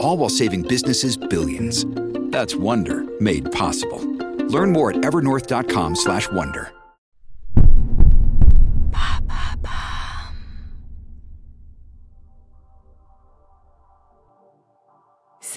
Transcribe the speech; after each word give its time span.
All 0.00 0.16
while 0.16 0.30
saving 0.30 0.62
businesses 0.62 1.16
billions. 1.16 1.84
That's 2.30 2.54
Wonder 2.54 3.04
made 3.20 3.50
possible. 3.52 4.00
Learn 4.48 4.72
more 4.72 4.90
at 4.90 4.96
evernorth.com/wonder. 4.98 6.77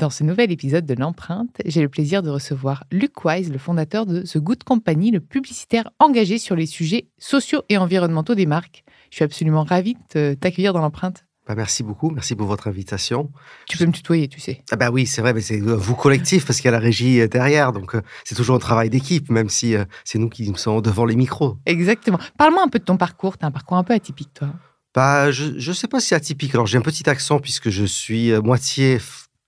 Dans 0.00 0.08
ce 0.08 0.24
nouvel 0.24 0.50
épisode 0.50 0.86
de 0.86 0.94
l'empreinte, 0.94 1.60
j'ai 1.66 1.82
le 1.82 1.90
plaisir 1.90 2.22
de 2.22 2.30
recevoir 2.30 2.84
Luc 2.90 3.22
Wise, 3.22 3.52
le 3.52 3.58
fondateur 3.58 4.06
de 4.06 4.22
The 4.22 4.38
Good 4.38 4.64
Company, 4.64 5.10
le 5.10 5.20
publicitaire 5.20 5.90
engagé 5.98 6.38
sur 6.38 6.56
les 6.56 6.64
sujets 6.64 7.08
sociaux 7.18 7.64
et 7.68 7.76
environnementaux 7.76 8.34
des 8.34 8.46
marques. 8.46 8.82
Je 9.10 9.16
suis 9.16 9.24
absolument 9.24 9.62
ravie 9.62 9.98
de 10.14 10.32
t'accueillir 10.32 10.72
dans 10.72 10.80
l'empreinte. 10.80 11.26
Bah 11.46 11.54
merci 11.54 11.82
beaucoup, 11.82 12.08
merci 12.08 12.34
pour 12.34 12.46
votre 12.46 12.66
invitation. 12.66 13.30
Tu 13.68 13.76
peux 13.76 13.84
me 13.84 13.92
tutoyer, 13.92 14.26
tu 14.28 14.40
sais. 14.40 14.62
Ah 14.70 14.76
bah 14.76 14.90
oui, 14.90 15.04
c'est 15.04 15.20
vrai, 15.20 15.34
mais 15.34 15.42
c'est 15.42 15.60
vous 15.60 15.94
collectif 15.94 16.46
parce 16.46 16.60
qu'il 16.60 16.64
y 16.64 16.68
a 16.68 16.72
la 16.72 16.78
régie 16.78 17.28
derrière, 17.28 17.72
donc 17.72 17.94
euh, 17.94 18.00
c'est 18.24 18.34
toujours 18.34 18.56
un 18.56 18.60
travail 18.60 18.88
d'équipe, 18.88 19.28
même 19.28 19.50
si 19.50 19.76
euh, 19.76 19.84
c'est 20.06 20.18
nous 20.18 20.30
qui 20.30 20.50
sommes 20.56 20.80
devant 20.80 21.04
les 21.04 21.14
micros. 21.14 21.58
Exactement. 21.66 22.18
Parle-moi 22.38 22.62
un 22.64 22.68
peu 22.68 22.78
de 22.78 22.84
ton 22.84 22.96
parcours. 22.96 23.36
Tu 23.36 23.44
as 23.44 23.48
un 23.48 23.50
parcours 23.50 23.76
un 23.76 23.84
peu 23.84 23.92
atypique, 23.92 24.32
toi. 24.32 24.48
Bah, 24.94 25.30
je 25.30 25.68
ne 25.68 25.74
sais 25.74 25.88
pas 25.88 26.00
si 26.00 26.14
atypique. 26.14 26.54
Alors 26.54 26.66
j'ai 26.66 26.78
un 26.78 26.82
petit 26.82 27.06
accent 27.10 27.38
puisque 27.38 27.68
je 27.68 27.84
suis 27.84 28.32
euh, 28.32 28.40
moitié 28.40 28.98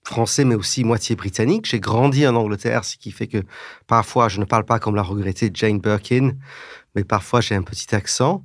français, 0.02 0.44
mais 0.44 0.54
aussi 0.54 0.84
moitié 0.84 1.16
britannique. 1.16 1.66
J'ai 1.66 1.80
grandi 1.80 2.26
en 2.26 2.34
Angleterre, 2.34 2.84
ce 2.84 2.96
qui 2.96 3.10
fait 3.10 3.26
que 3.26 3.42
parfois 3.86 4.28
je 4.28 4.40
ne 4.40 4.44
parle 4.44 4.64
pas 4.64 4.78
comme 4.78 4.94
la 4.94 5.02
regrettée 5.02 5.50
Jane 5.52 5.78
Birkin, 5.80 6.32
mais 6.94 7.04
parfois 7.04 7.40
j'ai 7.40 7.54
un 7.54 7.62
petit 7.62 7.94
accent. 7.94 8.44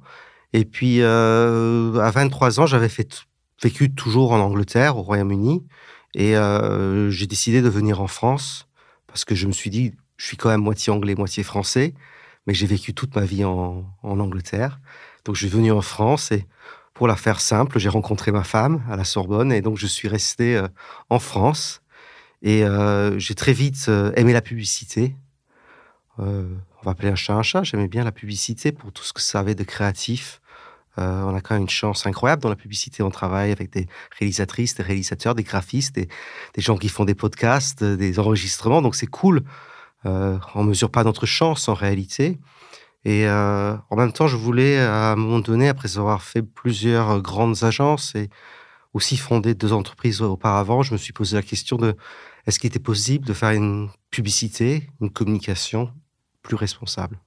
Et 0.53 0.65
puis, 0.65 1.01
euh, 1.01 1.99
à 1.99 2.11
23 2.11 2.59
ans, 2.59 2.65
j'avais 2.65 2.89
vécu 3.61 3.93
toujours 3.93 4.31
en 4.31 4.39
Angleterre, 4.39 4.97
au 4.97 5.01
Royaume-Uni, 5.01 5.65
et 6.13 6.37
euh, 6.37 7.09
j'ai 7.09 7.27
décidé 7.27 7.61
de 7.61 7.69
venir 7.69 8.01
en 8.01 8.07
France 8.07 8.67
parce 9.07 9.25
que 9.25 9.35
je 9.35 9.47
me 9.47 9.51
suis 9.51 9.69
dit, 9.69 9.93
je 10.15 10.25
suis 10.25 10.37
quand 10.37 10.49
même 10.49 10.61
moitié 10.61 10.91
anglais, 10.93 11.15
moitié 11.15 11.43
français, 11.43 11.93
mais 12.45 12.53
j'ai 12.53 12.65
vécu 12.65 12.93
toute 12.93 13.15
ma 13.15 13.25
vie 13.25 13.43
en, 13.43 13.85
en 14.03 14.19
Angleterre. 14.19 14.79
Donc, 15.25 15.35
je 15.35 15.41
suis 15.41 15.49
venu 15.49 15.71
en 15.71 15.81
France 15.81 16.31
et 16.31 16.45
pour 16.97 17.07
la 17.07 17.15
faire 17.15 17.39
simple, 17.39 17.77
j'ai 17.77 17.89
rencontré 17.89 18.31
ma 18.31 18.43
femme 18.43 18.81
à 18.89 18.95
la 18.95 19.03
Sorbonne 19.03 19.53
et 19.53 19.61
donc 19.61 19.77
je 19.77 19.85
suis 19.85 20.07
resté 20.07 20.57
euh, 20.57 20.67
en 21.11 21.19
France. 21.19 21.83
Et 22.41 22.63
euh, 22.63 23.19
j'ai 23.19 23.35
très 23.35 23.53
vite 23.53 23.85
euh, 23.87 24.11
aimé 24.15 24.33
la 24.33 24.41
publicité. 24.41 25.15
on 26.17 26.47
va 26.83 26.91
appeler 26.91 27.09
un 27.09 27.15
chat 27.15 27.35
un 27.35 27.43
chat. 27.43 27.61
J'aimais 27.63 27.87
bien 27.87 28.03
la 28.03 28.11
publicité 28.11 28.71
pour 28.71 28.91
tout 28.91 29.03
ce 29.03 29.13
que 29.13 29.21
ça 29.21 29.39
avait 29.39 29.53
de 29.53 29.63
créatif. 29.63 30.41
on 30.97 31.35
a 31.35 31.41
quand 31.41 31.53
même 31.53 31.63
une 31.63 31.69
chance 31.69 32.07
incroyable 32.07 32.41
dans 32.41 32.49
la 32.49 32.55
publicité. 32.55 33.03
On 33.03 33.11
travaille 33.11 33.51
avec 33.51 33.71
des 33.71 33.85
réalisatrices, 34.17 34.73
des 34.73 34.83
réalisateurs, 34.83 35.35
des 35.35 35.43
graphistes, 35.43 35.93
des, 35.93 36.07
gens 36.57 36.77
qui 36.77 36.89
font 36.89 37.05
des 37.05 37.13
podcasts, 37.13 37.83
des 37.83 38.17
enregistrements. 38.17 38.81
Donc 38.81 38.95
c'est 38.95 39.11
cool. 39.21 39.43
on 40.03 40.63
mesure 40.63 40.89
pas 40.89 41.03
notre 41.03 41.27
chance 41.27 41.69
en 41.69 41.75
réalité. 41.75 42.39
Et 43.07 43.25
euh, 43.25 43.77
en 43.89 43.95
même 43.95 44.11
temps, 44.11 44.27
je 44.27 44.35
voulais, 44.35 44.79
à 44.79 45.13
un 45.13 45.15
moment 45.15 45.39
donné, 45.39 45.69
après 45.69 45.97
avoir 45.97 46.21
fait 46.21 46.41
plusieurs 46.41 47.09
euh, 47.09 47.19
grandes 47.21 47.63
agences 47.63 48.13
et 48.15 48.29
aussi 48.93 49.15
fondé 49.15 49.55
deux 49.55 49.71
entreprises 49.71 50.21
auparavant, 50.21 50.81
je 50.81 50.91
me 50.91 50.97
suis 50.97 51.13
posé 51.13 51.37
la 51.37 51.41
question 51.41 51.77
de 51.77 51.95
est-ce 52.45 52.59
qu'il 52.59 52.67
était 52.67 52.79
possible 52.79 53.25
de 53.25 53.31
faire 53.31 53.51
une 53.51 53.87
publicité, 54.11 54.89
une 54.99 55.09
communication 55.09 55.89
plus 56.41 56.57
responsable? 56.57 57.17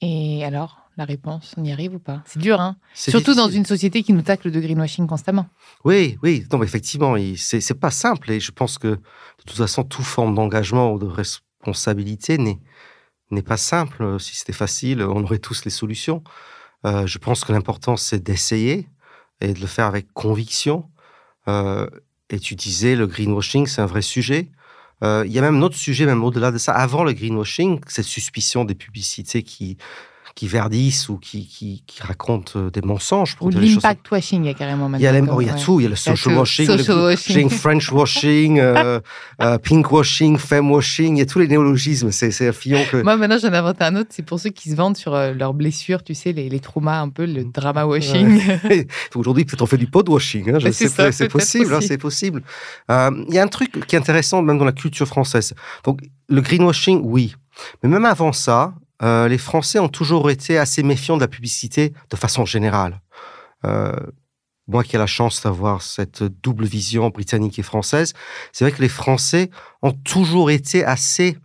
Et 0.00 0.44
alors, 0.44 0.80
la 0.96 1.04
réponse, 1.04 1.54
on 1.56 1.62
y 1.62 1.70
arrive 1.70 1.94
ou 1.94 2.00
pas? 2.00 2.24
C'est 2.26 2.40
dur, 2.40 2.60
hein? 2.60 2.76
Surtout 2.92 3.36
dans 3.36 3.48
une 3.48 3.66
société 3.66 4.02
qui 4.02 4.12
nous 4.12 4.22
tacle 4.22 4.50
de 4.50 4.58
greenwashing 4.58 5.06
constamment. 5.06 5.46
Oui, 5.84 6.18
oui, 6.24 6.44
non, 6.50 6.60
effectivement, 6.64 7.14
c'est 7.36 7.78
pas 7.78 7.92
simple. 7.92 8.32
Et 8.32 8.40
je 8.40 8.50
pense 8.50 8.78
que, 8.78 8.88
de 8.88 9.00
toute 9.46 9.58
façon, 9.58 9.84
toute 9.84 10.04
forme 10.04 10.34
d'engagement 10.34 10.92
ou 10.92 10.98
de 10.98 11.06
responsabilité 11.06 12.36
n'est 12.36 12.58
n'est 13.30 13.42
pas 13.42 13.56
simple. 13.56 14.18
Si 14.20 14.36
c'était 14.36 14.52
facile, 14.52 15.02
on 15.02 15.22
aurait 15.22 15.38
tous 15.38 15.64
les 15.64 15.70
solutions. 15.70 16.22
Euh, 16.86 17.06
je 17.06 17.18
pense 17.18 17.44
que 17.44 17.52
l'important, 17.52 17.96
c'est 17.96 18.22
d'essayer 18.22 18.88
et 19.40 19.54
de 19.54 19.60
le 19.60 19.66
faire 19.66 19.86
avec 19.86 20.12
conviction. 20.12 20.90
Euh, 21.48 21.88
et 22.30 22.38
tu 22.38 22.54
disais, 22.54 22.96
le 22.96 23.06
greenwashing, 23.06 23.66
c'est 23.66 23.82
un 23.82 23.86
vrai 23.86 24.02
sujet. 24.02 24.50
Euh, 25.02 25.24
il 25.26 25.32
y 25.32 25.38
a 25.38 25.42
même 25.42 25.56
un 25.56 25.62
autre 25.62 25.76
sujet, 25.76 26.06
même 26.06 26.24
au-delà 26.24 26.50
de 26.50 26.58
ça. 26.58 26.72
Avant 26.72 27.04
le 27.04 27.12
greenwashing, 27.12 27.80
cette 27.88 28.06
suspicion 28.06 28.64
des 28.64 28.74
publicités 28.74 29.42
qui 29.42 29.76
qui 30.34 30.48
verdissent 30.48 31.08
ou 31.08 31.18
qui, 31.18 31.46
qui, 31.46 31.84
qui 31.86 32.02
racontent 32.02 32.52
euh, 32.56 32.70
des 32.70 32.80
mensonges. 32.80 33.36
Pour 33.36 33.46
ou 33.46 33.50
l'impact 33.50 34.10
washing, 34.10 34.42
il 34.44 34.46
y 34.48 34.50
a 34.50 34.54
carrément 34.54 34.88
maintenant. 34.88 34.98
Il 34.98 35.04
y 35.04 35.06
a, 35.06 35.42
il 35.42 35.46
y 35.46 35.50
a 35.50 35.54
tout. 35.54 35.78
Il 35.78 35.84
y 35.84 35.86
a 35.86 35.90
le 35.90 35.96
social 35.96 36.36
washing, 36.36 36.66
social 36.66 36.96
le 36.96 37.04
washing. 37.04 37.48
French 37.48 37.92
washing, 37.92 38.58
euh, 38.58 39.00
euh, 39.40 39.58
pink 39.58 39.92
washing, 39.92 40.36
femme 40.36 40.72
washing. 40.72 41.16
Il 41.16 41.18
y 41.20 41.22
a 41.22 41.26
tous 41.26 41.38
les 41.38 41.46
néologismes. 41.46 42.10
C'est 42.10 42.48
un 42.48 42.52
fillon 42.52 42.84
que. 42.90 43.02
Moi, 43.02 43.16
maintenant, 43.16 43.38
j'en 43.38 43.52
ai 43.52 43.56
inventé 43.56 43.84
un 43.84 43.94
autre. 43.94 44.10
C'est 44.10 44.24
pour 44.24 44.40
ceux 44.40 44.50
qui 44.50 44.70
se 44.70 44.74
vendent 44.74 44.96
sur 44.96 45.12
leurs 45.14 45.54
blessures, 45.54 46.02
tu 46.02 46.14
sais, 46.14 46.32
les, 46.32 46.48
les, 46.48 46.60
traumas, 46.60 47.00
un 47.00 47.10
peu, 47.10 47.26
le 47.26 47.44
drama 47.44 47.84
washing. 47.84 48.42
Aujourd'hui, 49.14 49.44
peut-être 49.44 49.62
on 49.62 49.66
fait 49.66 49.78
du 49.78 49.86
pod 49.86 50.08
washing. 50.08 50.50
Hein, 50.50 50.58
c'est 50.72 51.28
possible. 51.28 51.74
Hein, 51.74 51.80
c'est 51.80 51.98
possible. 51.98 52.42
il 52.88 53.34
y 53.34 53.38
a 53.38 53.42
un 53.42 53.48
truc 53.48 53.86
qui 53.86 53.94
est 53.94 53.98
intéressant, 54.00 54.42
même 54.42 54.58
dans 54.58 54.64
la 54.64 54.72
culture 54.72 55.06
française. 55.06 55.54
Donc, 55.84 56.00
le 56.28 56.40
greenwashing, 56.40 57.02
oui. 57.04 57.36
Mais 57.82 57.88
même 57.88 58.04
avant 58.04 58.32
ça, 58.32 58.74
euh, 59.02 59.28
les 59.28 59.38
Français 59.38 59.78
ont 59.78 59.88
toujours 59.88 60.30
été 60.30 60.58
assez 60.58 60.82
méfiants 60.82 61.16
de 61.16 61.22
la 61.22 61.28
publicité 61.28 61.92
de 62.10 62.16
façon 62.16 62.44
générale. 62.44 63.00
Euh, 63.64 63.92
moi 64.66 64.84
qui 64.84 64.96
ai 64.96 64.98
la 64.98 65.06
chance 65.06 65.42
d'avoir 65.42 65.82
cette 65.82 66.22
double 66.22 66.64
vision 66.64 67.10
britannique 67.10 67.58
et 67.58 67.62
française, 67.62 68.14
c'est 68.52 68.64
vrai 68.64 68.72
que 68.72 68.80
les 68.80 68.88
Français 68.88 69.50
ont 69.82 69.92
toujours 69.92 70.50
été 70.50 70.84
assez 70.84 71.36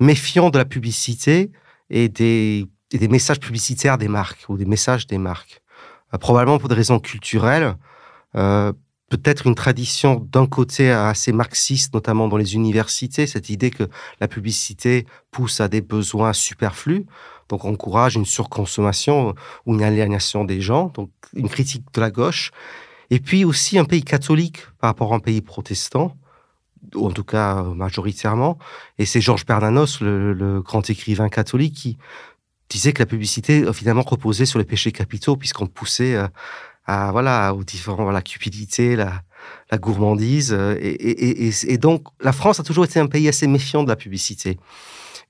méfiants 0.00 0.50
de 0.50 0.58
la 0.58 0.64
publicité 0.64 1.50
et 1.90 2.08
des, 2.08 2.68
messages 3.08 3.40
publicitaires 3.40 3.98
des 3.98 4.08
marques 4.08 4.44
ou 4.48 4.56
des 4.56 4.66
messages 4.66 5.06
des 5.06 5.18
marques. 5.18 5.62
Euh, 6.14 6.18
probablement 6.18 6.58
pour 6.58 6.68
des 6.68 6.74
raisons 6.74 7.00
culturelles, 7.00 7.74
peut-être 9.08 9.46
une 9.46 9.54
tradition 9.54 10.26
d'un 10.30 10.46
côté 10.46 10.90
assez 10.90 11.32
marxiste, 11.32 11.94
notamment 11.94 12.28
dans 12.28 12.36
les 12.36 12.54
universités, 12.54 13.26
cette 13.26 13.48
idée 13.48 13.70
que 13.70 13.88
la 14.20 14.28
publicité 14.28 15.06
pousse 15.30 15.60
à 15.60 15.68
des 15.68 15.80
besoins 15.80 16.32
superflus, 16.32 17.06
donc 17.48 17.64
encourage 17.64 18.16
une 18.16 18.26
surconsommation 18.26 19.34
ou 19.64 19.74
une 19.74 19.82
aliénation 19.82 20.44
des 20.44 20.60
gens, 20.60 20.88
donc 20.94 21.10
une 21.34 21.48
critique 21.48 21.84
de 21.94 22.00
la 22.00 22.10
gauche. 22.10 22.50
Et 23.10 23.20
puis 23.20 23.44
aussi 23.46 23.78
un 23.78 23.86
pays 23.86 24.02
catholique 24.02 24.66
par 24.78 24.90
rapport 24.90 25.14
à 25.14 25.16
un 25.16 25.20
pays 25.20 25.40
protestant, 25.40 26.14
ou 26.94 27.06
en 27.06 27.10
tout 27.10 27.24
cas 27.24 27.62
majoritairement. 27.62 28.58
Et 28.98 29.06
c'est 29.06 29.22
Georges 29.22 29.46
Bernanos, 29.46 30.00
le, 30.00 30.34
le, 30.34 30.60
grand 30.60 30.88
écrivain 30.90 31.30
catholique, 31.30 31.74
qui 31.74 31.98
disait 32.68 32.92
que 32.92 33.00
la 33.00 33.06
publicité 33.06 33.72
finalement 33.72 34.02
reposait 34.02 34.44
sur 34.44 34.58
les 34.58 34.66
péchés 34.66 34.92
capitaux 34.92 35.36
puisqu'on 35.36 35.66
poussait 35.66 36.18
à 36.88 37.12
voilà 37.12 37.54
aux 37.54 37.62
différents 37.62 38.10
la 38.10 38.22
cupidité, 38.22 38.96
la, 38.96 39.22
la 39.70 39.78
gourmandise 39.78 40.52
et, 40.52 41.48
et, 41.72 41.78
donc 41.78 42.08
la 42.20 42.32
France 42.32 42.58
a 42.58 42.64
toujours 42.64 42.84
été 42.84 42.98
un 42.98 43.06
pays 43.06 43.28
assez 43.28 43.46
méfiant 43.46 43.84
de 43.84 43.88
la 43.88 43.96
publicité. 43.96 44.58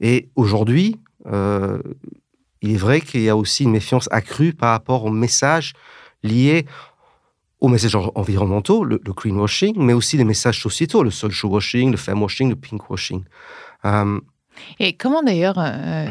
Et 0.00 0.30
aujourd'hui, 0.36 0.96
il 1.26 2.72
est 2.74 2.76
vrai 2.76 3.00
qu'il 3.00 3.20
y 3.20 3.28
a 3.28 3.36
aussi 3.36 3.64
une 3.64 3.72
méfiance 3.72 4.08
accrue 4.10 4.54
par 4.54 4.70
rapport 4.70 5.04
aux 5.04 5.10
messages 5.10 5.74
liés 6.22 6.64
aux 7.60 7.68
messages 7.68 7.96
environnementaux, 8.14 8.84
le, 8.84 9.00
greenwashing, 9.04 9.74
mais 9.78 9.92
aussi 9.92 10.16
les 10.16 10.24
messages 10.24 10.60
sociétaux, 10.60 11.02
le 11.02 11.10
social 11.10 11.50
washing, 11.50 11.90
le 11.90 11.96
femme 11.96 12.22
washing, 12.22 12.50
le 12.50 12.56
pink 12.56 12.88
washing. 12.88 13.24
Euh, 13.84 14.20
Et 14.78 14.92
comment 14.92 15.22
d'ailleurs, 15.22 15.58
euh, 15.58 16.06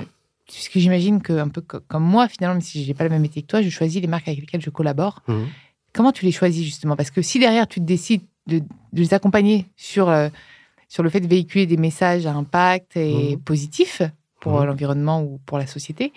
puisque 0.47 0.77
j'imagine 0.79 1.21
que 1.21 1.33
un 1.33 1.49
peu 1.49 1.61
comme 1.61 2.03
moi 2.03 2.27
finalement, 2.27 2.55
même 2.55 2.61
si 2.61 2.83
je 2.83 2.87
n'ai 2.87 2.93
pas 2.93 3.03
le 3.03 3.09
même 3.09 3.21
métier 3.21 3.41
que 3.41 3.47
toi, 3.47 3.61
je 3.61 3.69
choisis 3.69 4.01
les 4.01 4.07
marques 4.07 4.27
avec 4.27 4.39
lesquelles 4.39 4.61
je 4.61 4.69
collabore. 4.69 5.21
Mhm. 5.27 5.47
Comment 5.93 6.11
tu 6.11 6.25
les 6.25 6.31
choisis 6.31 6.63
justement? 6.63 6.95
Parce 6.95 7.11
que 7.11 7.21
si 7.21 7.39
derrière 7.39 7.67
tu 7.67 7.79
décides 7.79 8.21
de, 8.47 8.61
les 8.93 9.13
accompagner 9.13 9.65
sur, 9.75 10.09
euh, 10.09 10.29
sur 10.87 11.03
le 11.03 11.09
fait 11.09 11.19
de 11.19 11.27
véhiculer 11.27 11.65
des 11.65 11.77
messages 11.77 12.25
à 12.25 12.33
impact 12.33 12.95
et 12.95 13.35
mhm. 13.35 13.41
positifs 13.41 14.01
pour 14.39 14.59
mhm. 14.59 14.67
l'environnement 14.67 15.21
ou 15.21 15.39
pour 15.45 15.57
la 15.57 15.67
société, 15.67 16.13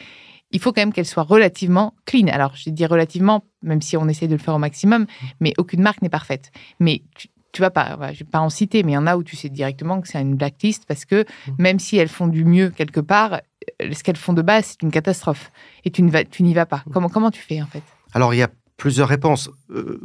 il 0.52 0.60
faut 0.60 0.72
quand 0.72 0.82
même 0.82 0.92
qu'elle 0.92 1.06
soit 1.06 1.22
relativement 1.22 1.94
clean. 2.06 2.26
Alors, 2.28 2.56
je 2.56 2.70
dis 2.70 2.86
relativement, 2.86 3.44
même 3.62 3.82
si 3.82 3.96
on 3.96 4.08
essaie 4.08 4.26
de 4.26 4.32
le 4.32 4.38
faire 4.38 4.54
au 4.54 4.58
maximum, 4.58 5.06
mais 5.38 5.54
aucune 5.58 5.80
marque 5.80 6.02
n'est 6.02 6.08
parfaite. 6.08 6.50
Mais 6.80 7.02
tu, 7.16 7.28
tu 7.52 7.62
vas 7.62 7.70
pas, 7.70 8.12
je 8.12 8.20
vais 8.20 8.30
pas 8.30 8.40
en 8.40 8.50
citer, 8.50 8.82
mais 8.82 8.92
il 8.92 8.94
y 8.94 8.98
en 8.98 9.06
a 9.06 9.16
où 9.16 9.22
tu 9.22 9.36
sais 9.36 9.48
directement 9.48 10.00
que 10.00 10.08
c'est 10.08 10.20
une 10.20 10.36
blacklist 10.36 10.84
parce 10.86 11.04
que 11.04 11.22
mmh. 11.22 11.52
même 11.58 11.78
si 11.78 11.96
elles 11.96 12.08
font 12.08 12.28
du 12.28 12.44
mieux 12.44 12.70
quelque 12.70 13.00
part, 13.00 13.40
euh, 13.82 13.92
ce 13.92 14.02
qu'elles 14.02 14.16
font 14.16 14.32
de 14.32 14.42
base, 14.42 14.66
c'est 14.66 14.82
une 14.82 14.90
catastrophe. 14.90 15.50
Et 15.84 15.90
tu, 15.90 16.02
n'y 16.02 16.54
vas 16.54 16.66
pas. 16.66 16.82
Mmh. 16.86 16.92
Comment, 16.92 17.08
comment 17.08 17.30
tu 17.30 17.40
fais, 17.40 17.60
en 17.60 17.66
fait? 17.66 17.82
Alors, 18.12 18.34
il 18.34 18.38
y 18.38 18.42
a 18.42 18.50
plusieurs 18.76 19.08
réponses. 19.08 19.50
Euh, 19.70 20.00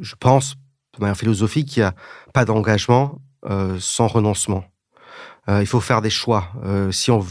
je 0.00 0.14
pense, 0.14 0.54
de 0.94 1.00
manière 1.00 1.16
philosophique, 1.16 1.68
qu'il 1.68 1.82
n'y 1.82 1.88
a 1.88 1.94
pas 2.32 2.44
d'engagement 2.44 3.18
euh, 3.44 3.76
sans 3.80 4.06
renoncement. 4.06 4.64
il 5.48 5.66
faut 5.66 5.80
faire 5.80 6.02
des 6.02 6.10
choix. 6.10 6.52
si 6.90 7.10
on 7.10 7.24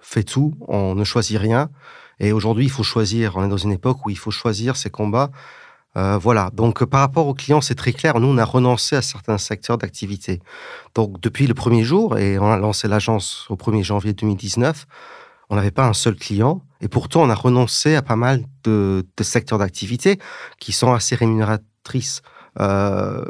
fait 0.00 0.24
tout, 0.24 0.54
on 0.68 0.94
ne 0.94 1.04
choisit 1.04 1.38
rien. 1.38 1.70
Et 2.18 2.32
aujourd'hui, 2.32 2.64
il 2.64 2.70
faut 2.70 2.82
choisir. 2.82 3.36
On 3.36 3.44
est 3.44 3.48
dans 3.48 3.56
une 3.56 3.72
époque 3.72 4.06
où 4.06 4.10
il 4.10 4.18
faut 4.18 4.30
choisir 4.30 4.76
ses 4.76 4.90
combats. 4.90 5.30
Euh, 5.96 6.18
voilà. 6.18 6.50
Donc, 6.52 6.84
par 6.84 7.00
rapport 7.00 7.26
aux 7.26 7.34
clients, 7.34 7.60
c'est 7.60 7.74
très 7.74 7.92
clair. 7.92 8.20
Nous, 8.20 8.28
on 8.28 8.38
a 8.38 8.44
renoncé 8.44 8.96
à 8.96 9.02
certains 9.02 9.38
secteurs 9.38 9.78
d'activité. 9.78 10.40
Donc, 10.94 11.20
depuis 11.20 11.46
le 11.46 11.54
premier 11.54 11.84
jour, 11.84 12.18
et 12.18 12.38
on 12.38 12.50
a 12.50 12.56
lancé 12.58 12.86
l'agence 12.86 13.46
au 13.48 13.56
1er 13.56 13.82
janvier 13.82 14.12
2019, 14.12 14.86
on 15.48 15.56
n'avait 15.56 15.70
pas 15.70 15.86
un 15.86 15.94
seul 15.94 16.16
client. 16.16 16.62
Et 16.80 16.88
pourtant, 16.88 17.22
on 17.22 17.30
a 17.30 17.34
renoncé 17.34 17.94
à 17.94 18.02
pas 18.02 18.16
mal 18.16 18.44
de, 18.64 19.04
secteurs 19.20 19.58
d'activité 19.58 20.18
qui 20.58 20.72
sont 20.72 20.92
assez 20.92 21.14
rémunératrices. 21.14 22.22
Euh, 22.60 23.24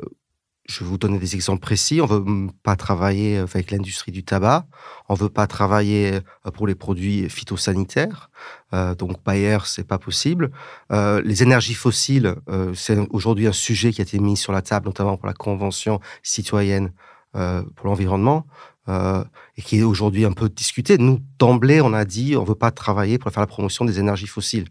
je 0.68 0.80
vais 0.80 0.86
vous 0.86 0.98
donner 0.98 1.18
des 1.18 1.34
exemples 1.34 1.60
précis. 1.60 2.00
On 2.00 2.06
veut 2.06 2.24
pas 2.62 2.76
travailler 2.76 3.38
avec 3.38 3.70
l'industrie 3.70 4.12
du 4.12 4.24
tabac. 4.24 4.66
On 5.08 5.14
veut 5.14 5.28
pas 5.28 5.46
travailler 5.46 6.14
euh, 6.14 6.50
pour 6.50 6.66
les 6.66 6.74
produits 6.74 7.28
phytosanitaires. 7.28 8.30
Euh, 8.74 8.94
donc 8.94 9.22
Bayer, 9.24 9.58
c'est 9.64 9.86
pas 9.86 9.98
possible. 9.98 10.50
Euh, 10.92 11.22
les 11.24 11.42
énergies 11.42 11.74
fossiles, 11.74 12.34
euh, 12.48 12.72
c'est 12.74 12.98
aujourd'hui 13.10 13.46
un 13.46 13.52
sujet 13.52 13.92
qui 13.92 14.00
a 14.00 14.04
été 14.04 14.18
mis 14.18 14.36
sur 14.36 14.52
la 14.52 14.62
table, 14.62 14.86
notamment 14.86 15.16
pour 15.16 15.26
la 15.26 15.34
Convention 15.34 16.00
citoyenne 16.22 16.92
euh, 17.36 17.62
pour 17.76 17.86
l'environnement. 17.86 18.46
Euh, 18.88 19.24
et 19.56 19.62
qui 19.62 19.80
est 19.80 19.82
aujourd'hui 19.82 20.24
un 20.24 20.30
peu 20.30 20.48
discuté. 20.48 20.96
Nous, 20.96 21.18
d'emblée, 21.40 21.80
on 21.80 21.92
a 21.92 22.04
dit 22.04 22.36
on 22.36 22.44
veut 22.44 22.54
pas 22.54 22.70
travailler 22.70 23.18
pour 23.18 23.32
faire 23.32 23.40
la 23.40 23.48
promotion 23.48 23.84
des 23.84 23.98
énergies 23.98 24.28
fossiles. 24.28 24.68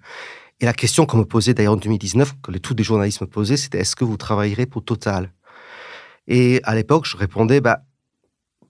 Et 0.61 0.65
la 0.65 0.71
question 0.71 1.05
qu'on 1.05 1.17
me 1.17 1.25
posait 1.25 1.53
d'ailleurs 1.53 1.73
en 1.73 1.77
2019, 1.77 2.35
que 2.41 2.51
tous 2.57 2.75
les 2.75 2.83
journalistes 2.83 3.19
me 3.19 3.27
posaient, 3.27 3.57
c'était 3.57 3.79
est-ce 3.79 3.93
que 3.93 4.05
vous 4.05 4.15
travaillerez 4.15 4.67
pour 4.67 4.85
Total? 4.85 5.33
Et 6.27 6.61
à 6.63 6.75
l'époque, 6.75 7.05
je 7.05 7.17
répondais, 7.17 7.61
bah, 7.61 7.81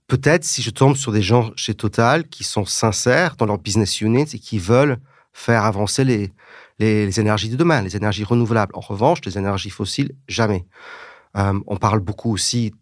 peut-être 0.08 0.44
si 0.44 0.62
je 0.62 0.70
tombe 0.70 0.96
sur 0.96 1.12
des 1.12 1.22
gens 1.22 1.52
chez 1.56 1.74
Total 1.74 2.28
qui 2.28 2.44
sont 2.44 2.66
sincères 2.66 3.36
dans 3.36 3.46
leur 3.46 3.58
business 3.58 4.02
unit 4.02 4.28
et 4.34 4.40
qui 4.40 4.60
veulent 4.60 4.98
faire 5.34 5.66
avancer 5.66 6.04
les, 6.04 6.32
les, 6.80 7.20
énergies 7.20 7.50
de 7.50 7.56
demain, 7.56 7.82
les 7.82 7.96
énergies 7.96 8.24
renouvelables. 8.24 8.72
En 8.76 8.82
revanche, 8.82 9.20
les 9.26 9.38
énergies 9.38 9.70
fossiles, 9.70 10.14
jamais. 10.28 10.66
Euh, 11.38 11.60
on 11.68 11.78
parle 11.78 12.00
beaucoup 12.00 12.32
aussi, 12.32 12.74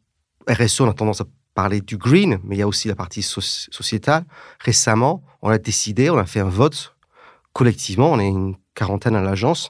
RSE, 0.48 0.82
on 0.82 0.90
a 0.90 0.94
tendance 0.94 1.22
à 1.22 1.26
parler 1.56 1.82
du 1.82 1.98
green, 1.98 2.40
mais 2.44 2.56
il 2.56 2.60
y 2.60 2.62
a 2.62 2.68
aussi 2.68 2.88
la 2.88 2.96
partie 2.96 3.24
sociétale. 3.24 4.26
Récemment, 4.60 5.24
on 5.42 5.50
a 5.50 5.58
décidé, 5.58 6.10
on 6.10 6.18
a 6.18 6.26
fait 6.26 6.40
un 6.40 6.50
vote 6.50 6.96
collectivement, 7.54 8.12
on 8.12 8.20
est 8.20 8.28
une 8.28 8.56
quarantaine 8.74 9.16
à 9.16 9.22
l'agence, 9.22 9.70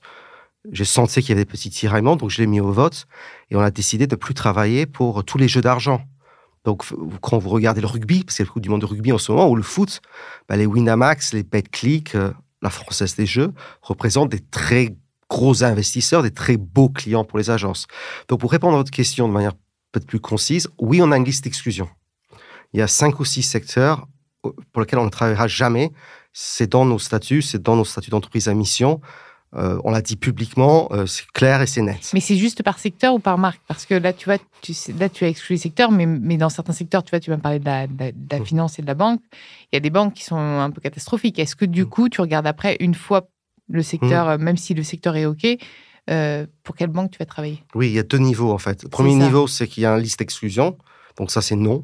j'ai 0.71 0.85
senti 0.85 1.21
qu'il 1.21 1.29
y 1.29 1.31
avait 1.33 1.41
des 1.41 1.51
petits 1.51 1.69
tiraillements, 1.69 2.15
donc 2.15 2.29
je 2.29 2.41
l'ai 2.41 2.47
mis 2.47 2.61
au 2.61 2.71
vote 2.71 3.05
et 3.49 3.55
on 3.55 3.61
a 3.61 3.71
décidé 3.71 4.07
de 4.07 4.15
plus 4.15 4.33
travailler 4.33 4.85
pour 4.85 5.23
tous 5.23 5.37
les 5.37 5.47
jeux 5.47 5.61
d'argent. 5.61 6.01
Donc, 6.63 6.85
quand 7.21 7.37
vous 7.37 7.49
regardez 7.49 7.81
le 7.81 7.87
rugby, 7.87 8.23
parce 8.23 8.37
qu'il 8.37 8.45
y 8.45 8.47
a 8.47 8.49
le 8.49 8.53
coup 8.53 8.61
du 8.61 8.69
monde 8.69 8.81
de 8.81 8.85
rugby 8.85 9.11
en 9.11 9.17
ce 9.17 9.31
moment, 9.31 9.49
ou 9.49 9.55
le 9.55 9.63
foot, 9.63 10.01
bah, 10.47 10.55
les 10.55 10.65
Winamax, 10.65 11.33
les 11.33 11.43
BetClick, 11.43 12.15
euh, 12.15 12.31
la 12.61 12.69
Française 12.69 13.15
des 13.15 13.25
Jeux, 13.25 13.53
représentent 13.81 14.29
des 14.29 14.39
très 14.39 14.95
gros 15.29 15.63
investisseurs, 15.63 16.23
des 16.23 16.31
très 16.31 16.55
beaux 16.55 16.89
clients 16.89 17.25
pour 17.25 17.37
les 17.37 17.49
agences. 17.49 17.87
Donc, 18.29 18.39
pour 18.39 18.51
répondre 18.51 18.75
à 18.75 18.77
votre 18.77 18.91
question 18.91 19.27
de 19.27 19.33
manière 19.33 19.53
peut-être 19.91 20.07
plus 20.07 20.21
concise, 20.21 20.69
oui, 20.79 21.01
on 21.01 21.11
a 21.11 21.17
une 21.17 21.25
liste 21.25 21.43
d'exclusion. 21.43 21.89
Il 22.71 22.79
y 22.79 22.83
a 22.83 22.87
cinq 22.87 23.19
ou 23.19 23.25
six 23.25 23.43
secteurs 23.43 24.07
euh, 24.45 24.51
pour 24.71 24.81
lesquels 24.81 24.99
on 24.99 25.05
ne 25.05 25.09
travaillera 25.09 25.47
jamais. 25.47 25.91
C'est 26.31 26.71
dans 26.71 26.85
nos 26.85 26.97
statuts, 26.97 27.41
c'est 27.41 27.61
dans 27.61 27.75
nos 27.75 27.85
statuts 27.85 28.09
d'entreprise 28.09 28.47
à 28.47 28.53
mission. 28.53 29.01
Euh, 29.55 29.79
on 29.83 29.91
l'a 29.91 30.01
dit 30.01 30.15
publiquement, 30.15 30.87
euh, 30.91 31.05
c'est 31.05 31.27
clair 31.27 31.61
et 31.61 31.67
c'est 31.67 31.81
net. 31.81 32.09
Mais 32.13 32.19
c'est 32.19 32.37
juste 32.37 32.63
par 32.63 32.79
secteur 32.79 33.13
ou 33.13 33.19
par 33.19 33.37
marque? 33.37 33.61
Parce 33.67 33.85
que 33.85 33.93
là, 33.93 34.11
tu 34.11 34.25
vois, 34.25 34.37
tu, 34.61 34.73
là, 34.97 35.09
tu 35.09 35.25
as 35.25 35.27
exclu 35.27 35.53
les 35.53 35.59
secteurs, 35.59 35.91
mais, 35.91 36.07
mais 36.07 36.37
dans 36.37 36.49
certains 36.49 36.73
secteurs, 36.73 37.03
tu 37.03 37.11
vois, 37.11 37.19
tu 37.19 37.29
vas 37.29 37.37
me 37.37 37.41
parler 37.41 37.59
de 37.59 37.65
la, 37.65 37.87
mm. 37.87 38.45
finance 38.45 38.79
et 38.79 38.81
de 38.81 38.87
la 38.87 38.95
banque. 38.95 39.21
Il 39.71 39.75
y 39.75 39.77
a 39.77 39.79
des 39.79 39.91
banques 39.91 40.15
qui 40.15 40.23
sont 40.23 40.37
un 40.37 40.71
peu 40.71 40.81
catastrophiques. 40.81 41.37
Est-ce 41.37 41.55
que 41.55 41.65
du 41.65 41.83
mm. 41.83 41.89
coup, 41.89 42.09
tu 42.09 42.21
regardes 42.21 42.47
après, 42.47 42.77
une 42.79 42.95
fois 42.95 43.27
le 43.69 43.83
secteur, 43.83 44.25
mm. 44.25 44.29
euh, 44.29 44.37
même 44.39 44.57
si 44.57 44.73
le 44.73 44.83
secteur 44.83 45.15
est 45.15 45.25
OK, 45.25 45.45
pour 46.63 46.75
quelle 46.75 46.89
banque 46.89 47.11
tu 47.11 47.19
vas 47.19 47.25
travailler? 47.25 47.63
Oui, 47.75 47.89
il 47.89 47.93
y 47.93 47.99
a 47.99 48.03
deux 48.03 48.17
niveaux 48.17 48.51
en 48.51 48.57
fait. 48.57 48.83
Le 48.83 48.89
premier 48.89 49.15
niveau, 49.15 49.47
c'est 49.47 49.67
qu'il 49.67 49.83
y 49.83 49.85
a 49.85 49.93
une 49.93 50.01
liste 50.01 50.19
d'exclusion. 50.19 50.77
Donc 51.17 51.31
ça, 51.31 51.41
c'est 51.41 51.55
non, 51.55 51.83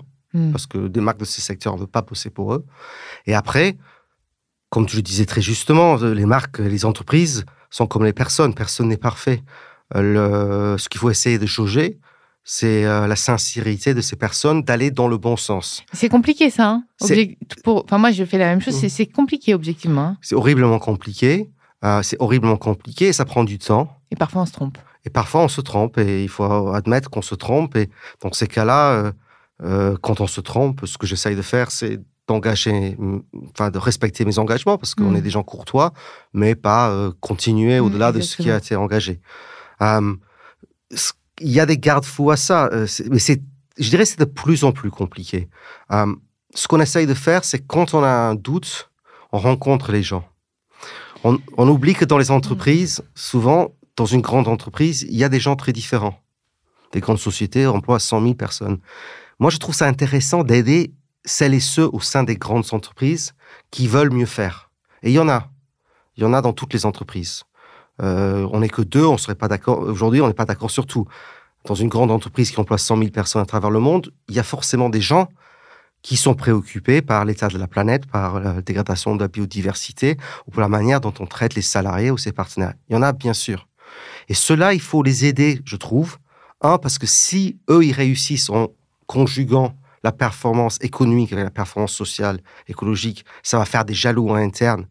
parce 0.51 0.65
que 0.65 0.87
des 0.87 0.99
marques 1.01 1.19
de 1.19 1.25
ces 1.25 1.39
secteurs, 1.39 1.73
on 1.73 1.77
ne 1.77 1.81
veut 1.81 1.87
pas 1.87 2.01
bosser 2.01 2.29
pour 2.29 2.53
eux. 2.53 2.65
Et 3.27 3.35
après, 3.35 3.77
comme 4.69 4.85
tu 4.85 4.95
le 4.95 5.01
disais 5.01 5.25
très 5.25 5.41
justement, 5.41 5.95
les 5.95 6.25
marques, 6.25 6.59
les 6.59 6.85
entreprises, 6.85 7.45
sont 7.69 7.87
comme 7.87 8.05
les 8.05 8.13
personnes. 8.13 8.53
Personne 8.53 8.87
n'est 8.87 8.97
parfait. 8.97 9.43
Euh, 9.95 10.73
le, 10.73 10.77
ce 10.77 10.89
qu'il 10.89 10.99
faut 10.99 11.09
essayer 11.09 11.39
de 11.39 11.45
jauger, 11.45 11.99
c'est 12.43 12.85
euh, 12.85 13.07
la 13.07 13.15
sincérité 13.15 13.93
de 13.93 14.01
ces 14.01 14.15
personnes 14.15 14.63
d'aller 14.63 14.91
dans 14.91 15.07
le 15.07 15.17
bon 15.17 15.37
sens. 15.37 15.83
C'est 15.93 16.09
compliqué 16.09 16.49
ça. 16.49 16.69
Hein 16.69 16.83
pour... 17.63 17.83
enfin, 17.85 17.97
moi, 17.97 18.11
je 18.11 18.23
fais 18.23 18.37
la 18.37 18.45
même 18.45 18.61
chose. 18.61 18.75
C'est 18.75 19.05
compliqué 19.05 19.53
objectivement. 19.53 20.01
Hein. 20.01 20.17
c'est 20.21 20.35
horriblement 20.35 20.79
compliqué. 20.79 21.49
Euh, 21.85 22.01
c'est 22.03 22.17
horriblement 22.19 22.57
compliqué 22.57 23.07
et 23.07 23.13
ça 23.13 23.25
prend 23.25 23.43
du 23.43 23.57
temps. 23.57 23.97
Et 24.11 24.15
parfois 24.15 24.41
on 24.41 24.45
se 24.45 24.51
trompe. 24.51 24.77
Et 25.05 25.09
parfois 25.09 25.41
on 25.41 25.47
se 25.47 25.61
trompe 25.61 25.97
et 25.97 26.23
il 26.23 26.29
faut 26.29 26.43
admettre 26.73 27.09
qu'on 27.09 27.21
se 27.21 27.35
trompe. 27.35 27.77
Et 27.77 27.89
dans 28.21 28.33
ces 28.33 28.47
cas-là, 28.47 29.13
quand 30.01 30.19
on 30.19 30.27
se 30.27 30.41
trompe, 30.41 30.85
ce 30.85 30.97
que 30.97 31.07
j'essaye 31.07 31.37
de 31.37 31.41
faire, 31.41 31.71
c'est 31.71 32.01
d'engager, 32.29 32.95
enfin 33.49 33.71
de 33.71 33.79
respecter 33.79 34.23
mes 34.23 34.37
engagements 34.37 34.77
parce 34.77 34.93
qu'on 34.93 35.15
est 35.15 35.19
mm. 35.19 35.23
des 35.23 35.29
gens 35.31 35.43
courtois, 35.43 35.93
mais 36.33 36.55
pas 36.55 36.89
euh, 36.91 37.11
continuer 37.19 37.79
mm, 37.79 37.83
au-delà 37.83 38.11
de 38.11 38.21
ce 38.21 38.37
qui 38.37 38.51
a 38.51 38.57
été 38.57 38.75
engagé. 38.75 39.19
il 39.81 40.19
y 41.41 41.59
a 41.59 41.65
des 41.65 41.77
garde-fous 41.77 42.31
à 42.31 42.37
ça, 42.37 42.69
euh, 42.71 42.85
mais 43.09 43.19
c'est, 43.19 43.41
je 43.77 43.89
dirais, 43.89 44.05
c'est 44.05 44.19
de 44.19 44.25
plus 44.25 44.63
en 44.63 44.71
plus 44.71 44.91
compliqué. 44.91 45.49
ce 46.55 46.67
qu'on 46.67 46.79
essaye 46.79 47.07
de 47.07 47.13
faire, 47.13 47.43
c'est 47.43 47.65
quand 47.65 47.93
on 47.93 48.03
a 48.03 48.09
un 48.09 48.35
doute, 48.35 48.91
on 49.31 49.39
rencontre 49.39 49.91
les 49.91 50.03
gens. 50.03 50.25
On, 51.23 51.39
on 51.57 51.67
oublie 51.67 51.95
que 51.95 52.05
dans 52.05 52.17
les 52.17 52.31
entreprises, 52.31 53.01
souvent, 53.15 53.73
dans 53.97 54.05
une 54.05 54.21
grande 54.21 54.47
entreprise, 54.47 55.05
il 55.09 55.17
y 55.17 55.23
a 55.23 55.29
des 55.29 55.39
gens 55.39 55.55
très 55.55 55.73
différents. 55.73 56.21
Des 56.93 57.01
grandes 57.01 57.19
sociétés 57.19 57.67
emploient 57.67 57.99
100 57.99 58.21
000 58.21 58.33
personnes. 58.35 58.79
Moi, 59.39 59.49
je 59.51 59.57
trouve 59.57 59.75
ça 59.75 59.87
intéressant 59.87 60.43
d'aider 60.43 60.93
celles 61.25 61.53
et 61.53 61.59
ceux 61.59 61.87
au 61.91 61.99
sein 61.99 62.23
des 62.23 62.35
grandes 62.35 62.65
entreprises 62.71 63.33
qui 63.71 63.87
veulent 63.87 64.11
mieux 64.11 64.25
faire. 64.25 64.71
Et 65.03 65.09
il 65.09 65.13
y 65.13 65.19
en 65.19 65.29
a. 65.29 65.49
Il 66.17 66.23
y 66.23 66.25
en 66.25 66.33
a 66.33 66.41
dans 66.41 66.53
toutes 66.53 66.73
les 66.73 66.85
entreprises. 66.85 67.43
Euh, 68.01 68.47
on 68.51 68.59
n'est 68.59 68.69
que 68.69 68.81
deux, 68.81 69.05
on 69.05 69.17
serait 69.17 69.35
pas 69.35 69.47
d'accord. 69.47 69.79
Aujourd'hui, 69.79 70.21
on 70.21 70.27
n'est 70.27 70.33
pas 70.33 70.45
d'accord 70.45 70.71
sur 70.71 70.85
tout. 70.85 71.05
Dans 71.65 71.75
une 71.75 71.89
grande 71.89 72.11
entreprise 72.11 72.51
qui 72.51 72.59
emploie 72.59 72.77
100 72.77 72.97
000 72.97 73.09
personnes 73.11 73.41
à 73.41 73.45
travers 73.45 73.69
le 73.69 73.79
monde, 73.79 74.11
il 74.29 74.35
y 74.35 74.39
a 74.39 74.43
forcément 74.43 74.89
des 74.89 75.01
gens 75.01 75.27
qui 76.01 76.15
sont 76.15 76.33
préoccupés 76.33 77.01
par 77.01 77.25
l'état 77.25 77.49
de 77.49 77.57
la 77.57 77.67
planète, 77.67 78.05
par 78.05 78.39
la 78.39 78.61
dégradation 78.61 79.15
de 79.15 79.21
la 79.21 79.27
biodiversité 79.27 80.17
ou 80.47 80.51
pour 80.51 80.61
la 80.61 80.69
manière 80.69 81.01
dont 81.01 81.13
on 81.19 81.25
traite 81.25 81.55
les 81.55 81.61
salariés 81.61 82.11
ou 82.11 82.17
ses 82.17 82.31
partenaires. 82.31 82.73
Il 82.89 82.93
y 82.93 82.95
en 82.95 83.01
a 83.01 83.11
bien 83.11 83.33
sûr. 83.33 83.67
Et 84.29 84.33
cela, 84.33 84.73
il 84.73 84.81
faut 84.81 85.03
les 85.03 85.25
aider, 85.25 85.61
je 85.65 85.75
trouve. 85.75 86.17
Un, 86.61 86.77
parce 86.77 86.97
que 86.97 87.07
si 87.07 87.59
eux, 87.69 87.83
ils 87.83 87.91
réussissent 87.91 88.49
en 88.49 88.67
conjuguant 89.07 89.75
la 90.03 90.11
performance 90.11 90.77
économique 90.81 91.33
avec 91.33 91.43
la 91.45 91.51
performance 91.51 91.93
sociale, 91.93 92.39
écologique, 92.67 93.25
ça 93.43 93.57
va 93.57 93.65
faire 93.65 93.85
des 93.85 93.93
jaloux 93.93 94.29
en 94.29 94.35
interne. 94.35 94.87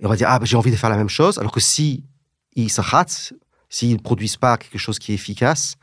Et 0.00 0.06
on 0.06 0.08
va 0.08 0.16
dire, 0.16 0.28
ah, 0.30 0.38
ben, 0.38 0.44
j'ai 0.44 0.56
envie 0.56 0.70
de 0.70 0.76
faire 0.76 0.90
la 0.90 0.96
même 0.96 1.08
chose. 1.08 1.38
Alors 1.38 1.52
que 1.52 1.60
si 1.60 2.04
ils 2.54 2.70
se 2.70 2.80
ratent, 2.80 3.32
s'ils 3.68 3.94
ne 3.94 4.00
produisent 4.00 4.36
pas 4.36 4.56
quelque 4.56 4.78
chose 4.78 4.98
qui 4.98 5.12
est 5.12 5.14
efficace, 5.14 5.76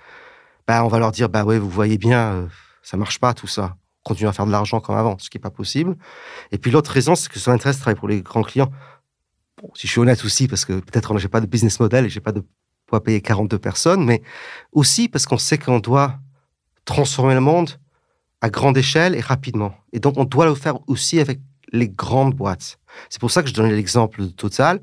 ben, 0.68 0.84
on 0.84 0.88
va 0.88 1.00
leur 1.00 1.12
dire, 1.12 1.30
bah 1.30 1.44
ouais, 1.44 1.60
vous 1.60 1.70
voyez 1.70 1.98
bien, 1.98 2.34
euh, 2.34 2.48
ça 2.82 2.98
marche 2.98 3.20
pas 3.20 3.34
tout 3.34 3.48
ça. 3.48 3.76
Continuer 4.04 4.30
à 4.30 4.34
faire 4.34 4.46
de 4.46 4.52
l'argent 4.52 4.80
comme 4.80 4.96
avant, 4.96 5.18
ce 5.18 5.30
qui 5.30 5.38
n'est 5.38 5.42
pas 5.42 5.50
possible. 5.50 5.96
Et 6.52 6.58
puis 6.58 6.72
l'autre 6.72 6.92
raison, 6.92 7.16
c'est 7.16 7.30
que 7.30 7.40
ça 7.40 7.52
m'intéresse 7.52 7.78
de 7.78 7.82
travailler 7.82 8.00
pour 8.00 8.08
les 8.08 8.22
grands 8.22 8.44
clients. 8.44 8.72
Bon, 9.62 9.70
si 9.76 9.88
je 9.88 9.92
suis 9.92 10.02
honnête 10.02 10.24
aussi, 10.26 10.48
parce 10.48 10.66
que 10.66 10.74
peut-être 10.74 11.18
j'ai 11.18 11.28
pas 11.30 11.42
de 11.42 11.46
business 11.46 11.80
model 11.80 12.06
et 12.06 12.10
j'ai 12.10 12.20
pas 12.20 12.32
de 12.32 12.44
poids 12.86 13.02
payer 13.02 13.22
42 13.22 13.58
personnes, 13.60 14.04
mais 14.04 14.22
aussi 14.72 15.08
parce 15.08 15.26
qu'on 15.26 15.38
sait 15.38 15.58
qu'on 15.58 15.80
doit 15.80 16.20
transformer 16.86 17.34
le 17.34 17.40
monde 17.40 17.80
à 18.44 18.50
grande 18.50 18.78
échelle 18.78 19.16
et 19.16 19.22
rapidement. 19.22 19.74
Et 19.94 20.00
donc, 20.02 20.18
on 20.18 20.26
doit 20.26 20.46
le 20.46 20.54
faire 20.54 20.78
aussi 20.88 21.22
avec 21.22 21.40
les 21.72 21.88
grandes 21.88 22.36
boîtes. 22.36 22.78
C'est 23.10 23.22
pour 23.22 23.32
ça 23.32 23.42
que 23.42 23.48
je 23.48 23.54
donnais 23.54 23.74
l'exemple 23.74 24.22
de 24.22 24.28
Total. 24.28 24.82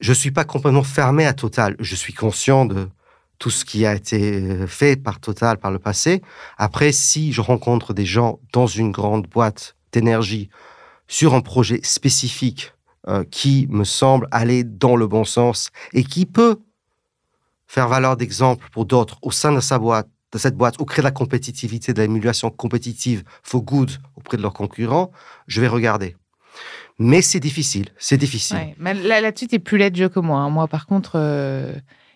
Je 0.00 0.10
ne 0.10 0.14
suis 0.14 0.30
pas 0.30 0.44
complètement 0.44 0.84
fermé 0.84 1.26
à 1.26 1.34
Total. 1.34 1.74
Je 1.80 1.96
suis 1.96 2.14
conscient 2.14 2.64
de 2.64 2.88
tout 3.40 3.50
ce 3.50 3.64
qui 3.64 3.84
a 3.84 3.96
été 3.96 4.64
fait 4.68 4.94
par 4.94 5.18
Total 5.18 5.58
par 5.58 5.72
le 5.72 5.80
passé. 5.80 6.22
Après, 6.56 6.92
si 6.92 7.32
je 7.32 7.40
rencontre 7.40 7.92
des 7.92 8.06
gens 8.06 8.38
dans 8.52 8.68
une 8.68 8.92
grande 8.92 9.26
boîte 9.26 9.74
d'énergie 9.90 10.48
sur 11.08 11.34
un 11.34 11.40
projet 11.40 11.80
spécifique 11.82 12.74
euh, 13.08 13.24
qui 13.24 13.66
me 13.70 13.82
semble 13.82 14.28
aller 14.30 14.62
dans 14.62 14.94
le 14.94 15.08
bon 15.08 15.24
sens 15.24 15.70
et 15.92 16.04
qui 16.04 16.26
peut 16.26 16.60
faire 17.66 17.88
valeur 17.88 18.16
d'exemple 18.16 18.68
pour 18.70 18.86
d'autres 18.86 19.18
au 19.22 19.32
sein 19.32 19.50
de 19.50 19.60
sa 19.60 19.80
boîte, 19.80 20.08
de 20.36 20.40
cette 20.40 20.54
boîte, 20.54 20.78
ou 20.80 20.84
créer 20.84 21.02
de 21.02 21.06
la 21.06 21.12
compétitivité, 21.12 21.94
de 21.94 22.02
l'émulation 22.02 22.50
compétitive 22.50 23.24
for 23.42 23.62
good 23.62 23.90
auprès 24.16 24.36
de 24.36 24.42
leurs 24.42 24.52
concurrents, 24.52 25.10
je 25.46 25.62
vais 25.62 25.68
regarder. 25.68 26.14
Mais 26.98 27.22
c'est 27.22 27.40
difficile, 27.40 27.88
c'est 27.98 28.18
difficile. 28.18 28.74
là, 28.78 29.20
là-dessus, 29.20 29.48
tu 29.48 29.54
es 29.54 29.58
plus 29.58 29.78
laid 29.78 29.90
de 29.90 29.96
jeu 29.96 30.08
que 30.08 30.20
moi. 30.20 30.40
Hein. 30.40 30.50
Moi, 30.50 30.68
par 30.68 30.86
contre, 30.86 31.12
euh, 31.14 31.72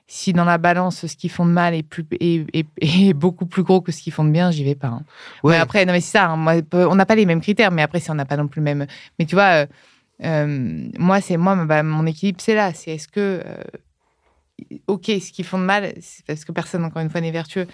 si 0.06 0.34
dans 0.34 0.44
la 0.44 0.58
balance, 0.58 1.06
ce 1.06 1.16
qu'ils 1.16 1.30
font 1.30 1.46
de 1.46 1.50
mal 1.50 1.74
est, 1.74 1.82
plus, 1.82 2.04
est, 2.20 3.12
beaucoup 3.14 3.46
plus 3.46 3.62
gros 3.62 3.80
que 3.80 3.90
ce 3.90 4.02
qu'ils 4.02 4.12
font 4.12 4.24
de 4.24 4.30
bien, 4.30 4.50
j'y 4.50 4.64
vais 4.64 4.74
pas. 4.74 4.88
Hein. 4.88 5.02
Ouais. 5.42 5.56
après, 5.56 5.86
non, 5.86 5.92
mais 5.92 6.00
c'est 6.00 6.18
ça. 6.18 6.28
Hein. 6.28 6.36
moi, 6.36 6.54
on 6.72 6.94
n'a 6.94 7.06
pas 7.06 7.14
les 7.14 7.26
mêmes 7.26 7.40
critères, 7.40 7.70
mais 7.70 7.82
après, 7.82 8.00
si 8.00 8.10
on 8.10 8.14
n'a 8.14 8.26
pas 8.26 8.36
non 8.36 8.48
plus 8.48 8.60
le 8.60 8.64
même. 8.64 8.86
Mais 9.18 9.24
tu 9.24 9.34
vois, 9.34 9.64
euh, 9.64 9.66
euh, 10.24 10.88
moi, 10.98 11.22
c'est 11.22 11.38
moi, 11.38 11.56
bah, 11.64 11.82
mon 11.82 12.04
équilibre, 12.04 12.40
c'est 12.42 12.54
là. 12.54 12.74
C'est 12.74 12.92
est-ce 12.92 13.08
que 13.08 13.42
ok, 14.86 15.04
ce 15.06 15.32
qu'ils 15.32 15.44
font 15.44 15.58
de 15.58 15.64
mal, 15.64 15.92
c'est 16.00 16.24
parce 16.26 16.44
que 16.44 16.52
personne, 16.52 16.84
encore 16.84 17.02
une 17.02 17.10
fois, 17.10 17.20
n'est 17.20 17.30
vertueux, 17.30 17.66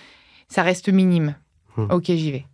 ça 0.48 0.62
reste 0.62 0.88
minime. 0.88 1.36
Hmm. 1.76 1.86
Ok, 1.90 2.04
j'y 2.06 2.32
vais. 2.32 2.46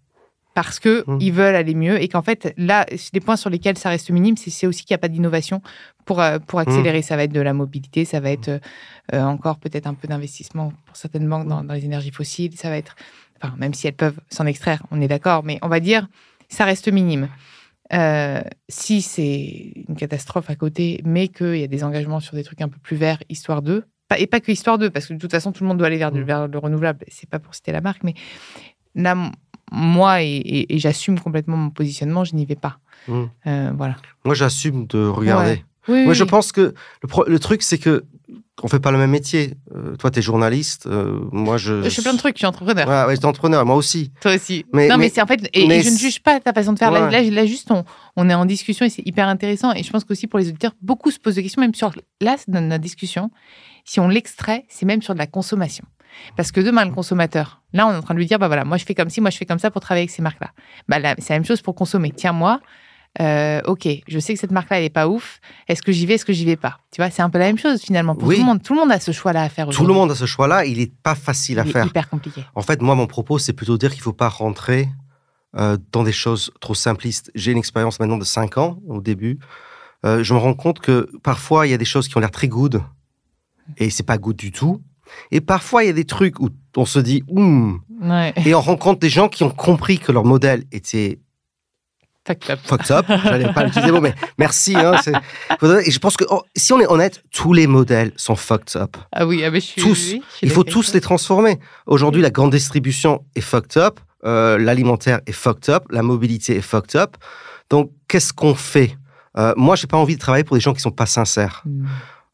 Parce 0.54 0.78
que 0.78 1.04
hmm. 1.06 1.18
ils 1.20 1.32
veulent 1.32 1.54
aller 1.54 1.75
mieux 1.75 2.00
et 2.00 2.08
qu'en 2.08 2.22
fait, 2.22 2.52
là, 2.58 2.84
les 3.12 3.20
points 3.20 3.37
sur 3.37 3.49
lesquels 3.49 3.78
ça 3.78 3.88
reste 3.88 4.11
minime, 4.11 4.37
c'est 4.37 4.66
aussi 4.66 4.84
qu'il 4.84 4.92
n'y 4.92 4.96
a 4.96 4.99
pas 4.99 5.08
d'innovation 5.08 5.62
pour, 6.04 6.20
euh, 6.20 6.38
pour 6.38 6.58
hmm. 6.58 6.62
accélérer. 6.62 7.02
Ça 7.02 7.16
va 7.16 7.25
être 7.25 7.32
de 7.32 7.40
la 7.40 7.54
mobilité, 7.54 8.04
ça 8.04 8.20
va 8.20 8.30
être 8.30 8.49
euh, 8.49 8.58
euh, 9.14 9.22
encore 9.22 9.58
peut-être 9.58 9.87
un 9.87 9.94
peu 9.94 10.08
d'investissement 10.08 10.72
pour 10.87 10.96
certaines 10.96 11.28
banques 11.28 11.49
dans, 11.49 11.62
les 11.62 11.84
énergies 11.84 12.11
fossiles, 12.11 12.56
ça 12.56 12.68
va 12.68 12.76
être, 12.76 12.96
enfin, 13.40 13.54
même 13.58 13.72
si 13.72 13.87
elles 13.87 13.94
peuvent 13.94 14.20
s'en 14.28 14.46
extraire, 14.46 14.82
on 14.90 15.00
est 15.00 15.08
d'accord, 15.08 15.42
mais 15.42 15.58
on 15.62 15.68
va 15.68 15.80
dire, 15.80 16.06
ça 16.49 16.64
reste 16.64 16.92
minime. 16.92 17.28
si 18.68 19.00
c'est 19.02 19.72
une 19.88 19.96
catastrophe 19.96 20.50
à 20.50 20.54
côté, 20.54 21.00
mais 21.04 21.28
qu'il 21.28 21.56
y 21.56 21.64
a 21.64 21.68
des 21.68 21.82
engagements 21.84 22.20
sur 22.20 22.34
des 22.34 22.44
trucs 22.44 22.61
un 22.61 22.68
peu 22.68 22.78
plus 22.78 22.96
verts, 22.96 23.22
histoire 23.30 23.62
d'eux, 23.62 23.84
et 24.19 24.26
pas 24.26 24.40
que 24.40 24.50
Histoire 24.50 24.78
2, 24.78 24.90
parce 24.90 25.07
que 25.07 25.14
de 25.14 25.19
toute 25.19 25.31
façon, 25.31 25.52
tout 25.52 25.64
le 25.64 25.69
monde 25.69 25.78
doit 25.78 25.87
aller 25.87 25.99
vers, 25.99 26.12
mm. 26.12 26.23
vers 26.23 26.49
le 26.49 26.59
renouvelable. 26.59 27.04
C'est 27.09 27.28
pas 27.28 27.38
pour 27.38 27.54
citer 27.54 27.73
la 27.73 27.81
marque, 27.81 28.02
mais 28.02 28.14
là, 28.95 29.16
moi, 29.73 30.23
et, 30.23 30.66
j'assume 30.71 31.19
complètement 31.19 31.57
mon 31.57 31.71
positionnement, 31.71 32.25
je 32.25 32.35
n'y 32.35 32.45
vais 32.45 32.57
pas. 32.57 32.78
Mm. 33.09 33.23
Euh, 33.47 33.73
voilà. 33.76 33.97
Moi, 34.25 34.35
j'assume 34.35 34.87
de 34.87 35.07
regarder. 35.07 35.64
moi, 35.88 36.12
je 36.12 36.25
pense 36.25 36.52
que 36.52 36.75
le, 37.26 37.38
truc, 37.38 37.62
c'est 37.62 37.78
que 37.78 38.04
on 38.62 38.69
fait 38.69 38.81
pas 38.81 38.90
le 38.90 38.99
même 38.99 39.11
métier. 39.11 39.54
Euh, 39.75 39.97
toi, 39.97 40.11
tu 40.11 40.19
es 40.19 40.23
journaliste. 40.23 40.87
Euh, 40.87 41.21
moi, 41.33 41.57
je. 41.57 41.83
Je 41.83 41.88
fais 41.88 42.02
plein 42.02 42.12
de 42.12 42.19
trucs. 42.19 42.37
Je 42.37 42.40
suis 42.40 42.47
entrepreneur. 42.47 42.87
Ouais, 42.87 43.04
ouais, 43.07 43.14
je 43.14 43.21
suis 43.21 43.26
entrepreneur. 43.26 43.64
Moi 43.64 43.76
aussi. 43.76 44.12
Toi 44.21 44.35
aussi. 44.35 44.66
Mais, 44.73 44.88
non, 44.88 44.99
mais, 44.99 45.09
c'est 45.09 45.23
en 45.23 45.26
fait. 45.26 45.49
Et, 45.54 45.83
je 45.83 45.90
ne 45.90 45.97
juge 45.97 46.21
pas 46.21 46.38
ta 46.38 46.52
façon 46.52 46.75
de 46.75 46.78
faire. 46.78 46.90
Là, 46.90 47.11
là, 47.11 47.47
juste, 47.47 47.71
on, 47.71 47.85
on, 48.16 48.28
est 48.28 48.35
en 48.35 48.45
discussion 48.45 48.85
et 48.85 48.90
c'est 48.90 49.07
hyper 49.07 49.26
intéressant. 49.26 49.73
Et 49.73 49.83
je 49.83 49.90
pense 49.90 50.04
qu'aussi 50.04 50.26
pour 50.26 50.38
les 50.38 50.49
auditeurs, 50.49 50.73
beaucoup 50.83 51.11
se 51.11 51.19
posent 51.19 51.37
des 51.37 51.42
questions, 51.42 51.62
même 51.62 51.75
sur 51.75 51.92
là, 52.21 52.37
dans 52.47 52.61
notre 52.61 52.83
discussion 52.83 53.31
si 53.84 54.00
on 54.00 54.08
l'extrait, 54.08 54.64
c'est 54.68 54.86
même 54.86 55.02
sur 55.02 55.14
de 55.14 55.18
la 55.18 55.26
consommation. 55.26 55.84
Parce 56.36 56.52
que 56.52 56.60
demain, 56.60 56.84
le 56.84 56.92
consommateur, 56.92 57.62
là, 57.72 57.86
on 57.86 57.92
est 57.92 57.96
en 57.96 58.02
train 58.02 58.14
de 58.14 58.18
lui 58.18 58.26
dire, 58.26 58.38
bah 58.38 58.46
voilà, 58.46 58.64
moi 58.64 58.76
je 58.76 58.84
fais 58.84 58.94
comme 58.94 59.10
ci, 59.10 59.20
moi 59.20 59.30
je 59.30 59.36
fais 59.36 59.46
comme 59.46 59.58
ça 59.58 59.70
pour 59.70 59.80
travailler 59.80 60.02
avec 60.02 60.10
ces 60.10 60.22
marques-là. 60.22 60.50
Bah 60.88 60.96
c'est 61.18 61.30
la 61.30 61.36
même 61.36 61.44
chose 61.44 61.62
pour 61.62 61.74
consommer. 61.74 62.12
Tiens, 62.14 62.32
moi, 62.32 62.60
euh, 63.20 63.60
ok, 63.66 63.88
je 64.08 64.18
sais 64.18 64.34
que 64.34 64.40
cette 64.40 64.50
marque-là, 64.50 64.78
elle 64.78 64.84
est 64.84 64.90
pas 64.90 65.08
ouf. 65.08 65.40
Est-ce 65.68 65.82
que 65.82 65.92
j'y 65.92 66.06
vais, 66.06 66.14
est-ce 66.14 66.24
que 66.24 66.32
j'y 66.32 66.44
vais 66.44 66.56
pas? 66.56 66.78
Tu 66.90 67.00
vois, 67.00 67.10
c'est 67.10 67.22
un 67.22 67.30
peu 67.30 67.38
la 67.38 67.46
même 67.46 67.58
chose 67.58 67.80
finalement 67.80 68.14
pour 68.14 68.28
tout 68.28 68.38
le 68.38 68.44
monde. 68.44 68.62
Tout 68.62 68.74
le 68.74 68.80
monde 68.80 68.92
a 68.92 69.00
ce 69.00 69.12
choix-là 69.12 69.42
à 69.42 69.48
faire. 69.48 69.68
Tout 69.68 69.86
le 69.86 69.94
monde 69.94 70.10
a 70.10 70.14
ce 70.14 70.26
choix-là. 70.26 70.64
Il 70.64 70.80
est 70.80 70.92
pas 71.02 71.14
facile 71.14 71.58
à 71.58 71.64
il 71.64 71.72
faire. 71.72 71.84
Est 71.84 71.88
hyper 71.88 72.08
compliqué. 72.08 72.44
En 72.54 72.62
fait, 72.62 72.80
moi, 72.80 72.94
mon 72.94 73.06
propos, 73.06 73.38
c'est 73.38 73.52
plutôt 73.52 73.76
dire 73.76 73.92
qu'il 73.92 74.02
faut 74.02 74.12
pas 74.12 74.28
rentrer 74.28 74.88
euh, 75.56 75.76
dans 75.92 76.02
des 76.02 76.12
choses 76.12 76.52
trop 76.60 76.74
simplistes. 76.74 77.30
J'ai 77.34 77.52
une 77.52 77.58
expérience 77.58 78.00
maintenant 78.00 78.18
de 78.18 78.24
5 78.24 78.58
ans 78.58 78.78
au 78.88 79.00
début. 79.00 79.38
Euh, 80.04 80.24
je 80.24 80.34
me 80.34 80.38
rends 80.38 80.54
compte 80.54 80.80
que 80.80 81.10
parfois, 81.22 81.66
il 81.66 81.70
y 81.70 81.74
a 81.74 81.78
des 81.78 81.84
choses 81.84 82.08
qui 82.08 82.16
ont 82.16 82.20
l'air 82.20 82.30
très 82.30 82.48
good 82.48 82.82
et 83.76 83.90
c'est 83.90 84.02
pas 84.02 84.19
good 84.19 84.37
du 84.37 84.52
tout. 84.52 84.81
Et 85.31 85.40
parfois, 85.40 85.85
il 85.85 85.87
y 85.87 85.90
a 85.90 85.95
des 85.95 86.04
trucs 86.04 86.40
où 86.40 86.49
on 86.76 86.87
se 86.87 86.99
dit, 86.99 87.23
hum, 87.28 87.81
et 88.45 88.54
on 88.54 88.61
rencontre 88.61 89.00
des 89.00 89.11
gens 89.11 89.28
qui 89.28 89.45
ont 89.45 89.50
compris 89.50 89.99
que 89.99 90.12
leur 90.12 90.25
modèle 90.25 90.64
était 90.73 91.21
fucked 92.26 92.50
up. 92.50 92.61
Fucked 92.62 92.90
up. 92.90 93.07
J'allais 93.25 93.52
pas 93.52 93.64
l'utiliser, 93.64 94.00
mais 94.00 94.14
merci. 94.38 94.76
Hein, 94.76 94.97
et 95.85 95.90
je 95.90 95.99
pense 95.99 96.16
que 96.16 96.25
oh, 96.31 96.42
si 96.57 96.73
on 96.73 96.81
est 96.81 96.87
honnête, 96.87 97.23
tous 97.33 97.52
les 97.52 97.66
modèles 97.66 98.12
sont 98.16 98.37
fucked 98.37 98.81
up. 98.81 98.97
Ah 99.12 99.26
oui, 99.26 99.42
ah 99.45 99.50
mais 99.50 99.61
je 99.61 99.66
suis, 99.66 99.83
tous. 99.83 100.14
il 100.42 100.50
faut 100.50 100.64
tous 100.64 100.92
les 100.95 101.00
transformer. 101.00 101.59
Aujourd'hui, 101.87 102.23
la 102.23 102.31
grande 102.31 102.52
distribution 102.52 103.25
est 103.35 103.40
fucked 103.40 103.76
up, 103.76 104.00
euh, 104.25 104.59
l'alimentaire 104.59 105.21
est 105.26 105.33
fucked 105.33 105.69
up, 105.69 105.85
la 105.90 106.02
mobilité 106.02 106.57
est 106.57 106.62
fucked 106.62 106.97
up. 106.97 107.16
Donc, 107.71 107.90
qu'est-ce 108.09 108.33
qu'on 108.33 108.54
fait? 108.54 108.97
Euh, 109.38 109.54
Moi, 109.57 109.76
j'ai 109.76 109.87
pas 109.87 109.97
envie 109.97 110.14
de 110.14 110.21
travailler 110.21 110.45
pour 110.45 110.57
des 110.57 110.61
gens 110.61 110.75
qui 110.75 110.81
sont 110.81 110.90
pas 110.90 111.07
sincères. 111.07 111.62
Hmm. 111.64 111.87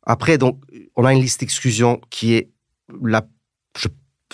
Après, 0.05 0.39
donc, 0.39 0.59
on 0.99 1.05
a 1.05 1.13
une 1.15 1.21
liste 1.21 1.41
d'exclusion 1.41 2.01
qui 2.11 2.35
est 2.35 2.51
la, 3.03 3.25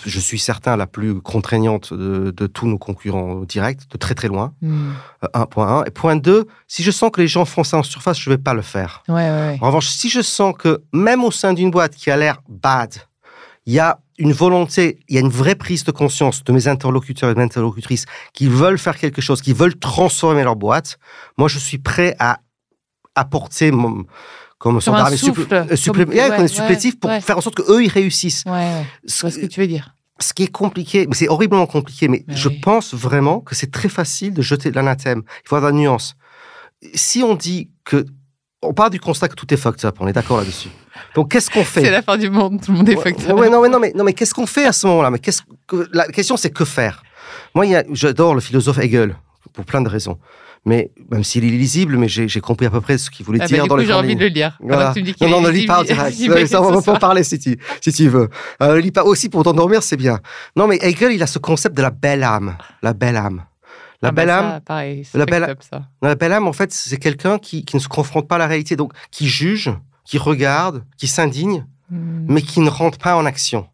je, 0.05 0.19
suis 0.19 0.39
certain, 0.39 0.77
la 0.77 0.87
plus 0.87 1.21
contraignante 1.21 1.93
de, 1.93 2.47
tous 2.47 2.67
nos 2.67 2.79
concurrents 2.79 3.41
directs, 3.41 3.89
de 3.91 3.99
très 3.99 4.15
très 4.15 4.29
loin. 4.29 4.55
Euh, 5.23 5.29
un 5.35 5.45
point 5.45 5.81
1. 5.81 5.85
Et 5.85 5.91
point 5.91 6.17
2, 6.17 6.47
si 6.67 6.83
je 6.83 6.91
sens 6.91 7.11
que 7.13 7.21
les 7.21 7.29
gens 7.29 7.45
font 7.45 7.65
ça 7.65 7.77
en 7.77 7.83
surface, 7.83 8.19
je 8.19 8.31
ne 8.31 8.35
vais 8.35 8.43
pas 8.43 8.55
le 8.55 8.63
faire. 8.63 9.03
En 9.61 9.67
revanche, 9.67 9.89
si 9.89 10.09
je 10.09 10.23
sens 10.23 10.55
que 10.59 10.83
même 10.93 11.23
au 11.23 11.31
sein 11.31 11.53
d'une 11.53 11.71
boîte 11.71 11.95
qui 11.95 12.11
a 12.11 12.17
l'air 12.17 12.41
bad, 12.49 12.95
il 13.67 13.75
y 13.75 13.79
a 13.79 14.01
une 14.19 14.33
volonté, 14.33 15.01
il 15.09 15.17
y 15.17 15.19
a 15.19 15.21
une 15.21 15.29
vraie 15.29 15.57
prise 15.57 15.85
de 15.85 15.93
conscience 15.93 16.45
de 16.45 16.53
mes 16.53 16.67
interlocuteurs 16.67 17.29
et 17.29 17.35
de 17.35 17.39
mes 17.39 17.45
interlocutrices 17.45 18.07
qui 18.33 18.49
veulent 18.49 18.79
faire 18.79 18.97
quelque 18.97 19.21
chose, 19.21 19.43
qui 19.43 19.53
veulent 19.53 19.79
transformer 19.79 20.45
leur 20.45 20.57
boîte, 20.57 20.99
moi 21.37 21.49
je 21.49 21.59
suis 21.59 21.79
prêt 21.79 22.17
à 22.19 22.41
apporter 23.17 23.71
mon, 23.71 24.05
comme 24.65 24.81
son 24.81 24.95
armée 24.95 25.19
supplétif 25.19 26.99
pour 26.99 27.13
faire 27.13 27.37
en 27.37 27.43
sorte 27.43 27.57
qu'eux, 27.57 27.85
ils 27.85 27.91
réussissent. 27.91 28.45
Ouais, 28.47 28.87
ce, 29.05 29.29
ce 29.29 29.39
que 29.39 29.45
tu 29.45 29.61
veux 29.61 29.67
dire. 29.67 29.95
Ce 30.19 30.33
qui 30.33 30.45
est 30.45 30.51
compliqué, 30.51 31.07
c'est 31.13 31.29
horriblement 31.29 31.67
compliqué, 31.67 32.09
mais, 32.09 32.25
je 32.29 32.49
pense 32.49 32.95
vraiment 32.95 33.41
que 33.41 33.55
c'est 33.55 33.71
très 33.71 33.91
facile 33.91 34.33
de 34.33 34.41
jeter 34.41 34.71
de 34.71 34.77
l'anathème. 34.77 35.23
Il 35.45 35.49
faut 35.49 35.57
avoir 35.57 35.71
de 35.71 35.77
la 35.77 35.83
nuance. 35.83 36.15
Si 36.95 37.23
on 37.23 37.35
dit 37.35 37.69
que 37.85 38.07
on 38.63 38.73
part 38.73 38.89
du 38.89 38.99
constat 38.99 39.29
que 39.29 39.35
tout 39.35 39.53
est 39.53 39.59
fucked 39.59 39.85
up, 39.85 39.97
on 40.01 40.09
est 40.09 40.15
d'accord 40.15 40.39
là-dessus. 40.39 40.71
Donc 41.15 41.33
qu'est-ce 41.33 41.51
qu'on 41.51 41.65
fait? 41.65 41.81
C'est 41.85 41.91
la 41.91 42.01
fin 42.01 42.17
du 42.17 42.31
monde, 42.31 42.63
tout 42.65 42.73
le 42.73 42.79
monde 42.79 42.89
est 42.89 42.97
fucked 42.97 43.29
up. 43.29 43.37
Ouais, 43.37 43.51
non, 43.51 43.61
mais 43.61 43.69
non, 43.69 43.79
mais 43.79 43.93
non, 43.95 44.03
mais 44.03 44.15
qu'est-ce 44.15 44.33
qu'on 44.33 44.47
fait 44.47 44.65
à 44.65 44.73
ce 44.73 44.87
moment-là? 44.87 45.11
Mais 45.11 45.19
qu'est-ce 45.19 45.43
que 45.67 45.91
la 45.93 46.07
question 46.07 46.39
c'est 46.39 46.51
que 46.51 46.65
faire? 46.65 47.03
Moi, 47.55 47.67
j'adore 47.93 48.35
le 48.35 48.41
philosophe 48.41 48.79
Hegel 48.79 49.15
pour 49.53 49.67
plein 49.67 49.83
de 49.83 49.91
raisons 49.91 50.19
mais 50.65 50.91
même 51.11 51.25
s'il 51.25 51.45
est 51.45 51.49
lisible, 51.49 51.97
mais 51.97 52.09
j'ai 52.09 52.41
compris 52.41 52.67
à 52.67 52.71
peu 52.71 52.81
près 52.81 52.97
ce 52.97 53.11
qu'il 53.11 53.27
voulait 53.27 53.41
ah 53.43 53.45
bah, 53.45 53.55
dire 53.55 53.67
dans 53.67 53.77
les 53.77 53.85
J'ai 53.85 53.93
envie 53.93 54.17
de 54.17 54.21
le 54.21 54.29
lire. 54.29 54.57
Voilà. 54.61 54.95
non, 55.21 55.29
non, 55.29 55.41
ne 55.43 55.51
lis 55.51 55.67
pas 55.67 55.81
en 55.81 55.85
direct. 55.85 56.47
ça, 56.47 56.63
on 56.63 56.71
va 56.71 56.81
pas 56.81 56.93
en 56.93 56.99
parler 56.99 57.23
si 57.23 57.39
tu, 57.39 57.59
si 57.81 57.93
tu 57.93 58.09
veux. 58.09 58.31
Euh, 58.63 58.81
lis 58.81 58.91
pas 58.91 59.05
aussi 59.05 59.29
pour 59.29 59.45
t'endormir, 59.45 59.83
c'est 59.83 59.97
bien. 59.97 60.21
Non, 60.57 60.67
mais 60.67 60.79
Hegel, 60.81 61.13
il 61.13 61.23
a 61.23 61.27
ce 61.27 61.39
concept 61.39 61.77
de 61.77 61.83
la 61.83 61.91
belle 61.91 62.23
âme. 62.23 62.57
La 62.83 62.95
belle 62.95 63.17
âme. 63.17 63.45
La 64.01 64.09
ah 64.09 64.13
belle 64.13 64.27
bah 64.27 64.39
âme. 64.39 64.51
Ça, 64.53 64.61
pareil, 64.61 65.07
la 65.15 65.27
belle, 65.27 65.57
ça. 65.61 65.83
la 66.03 66.15
belle 66.15 66.33
âme, 66.33 66.47
en 66.47 66.53
fait, 66.53 66.73
c'est 66.73 66.99
quelqu'un 66.99 67.39
qui, 67.39 67.65
qui, 67.65 67.77
ne 67.77 67.81
se 67.81 67.89
confronte 67.89 68.29
pas 68.29 68.35
à 68.35 68.39
la 68.39 68.47
réalité, 68.47 68.77
donc 68.77 68.93
qui 69.11 69.29
juge, 69.29 69.71
qui 70.05 70.19
regarde, 70.19 70.85
qui 70.99 71.07
s'indigne, 71.07 71.67
hmm. 71.91 72.27
mais 72.29 72.43
qui 72.43 72.61
ne 72.61 72.69
rentre 72.69 72.99
pas 72.99 73.17
en 73.17 73.25
action. 73.25 73.67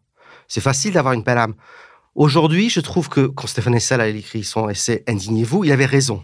C'est 0.47 0.61
facile 0.61 0.93
d'avoir 0.93 1.13
une 1.13 1.23
belle 1.23 1.37
âme. 1.37 1.53
Aujourd'hui, 2.15 2.69
je 2.69 2.81
trouve 2.81 3.07
que 3.07 3.27
quand 3.27 3.47
Stéphane 3.47 3.75
Hessel 3.75 4.01
a 4.01 4.07
écrit 4.07 4.43
son 4.43 4.69
essai 4.69 5.03
Indignez-vous, 5.07 5.63
il 5.63 5.71
avait 5.71 5.85
raison. 5.85 6.23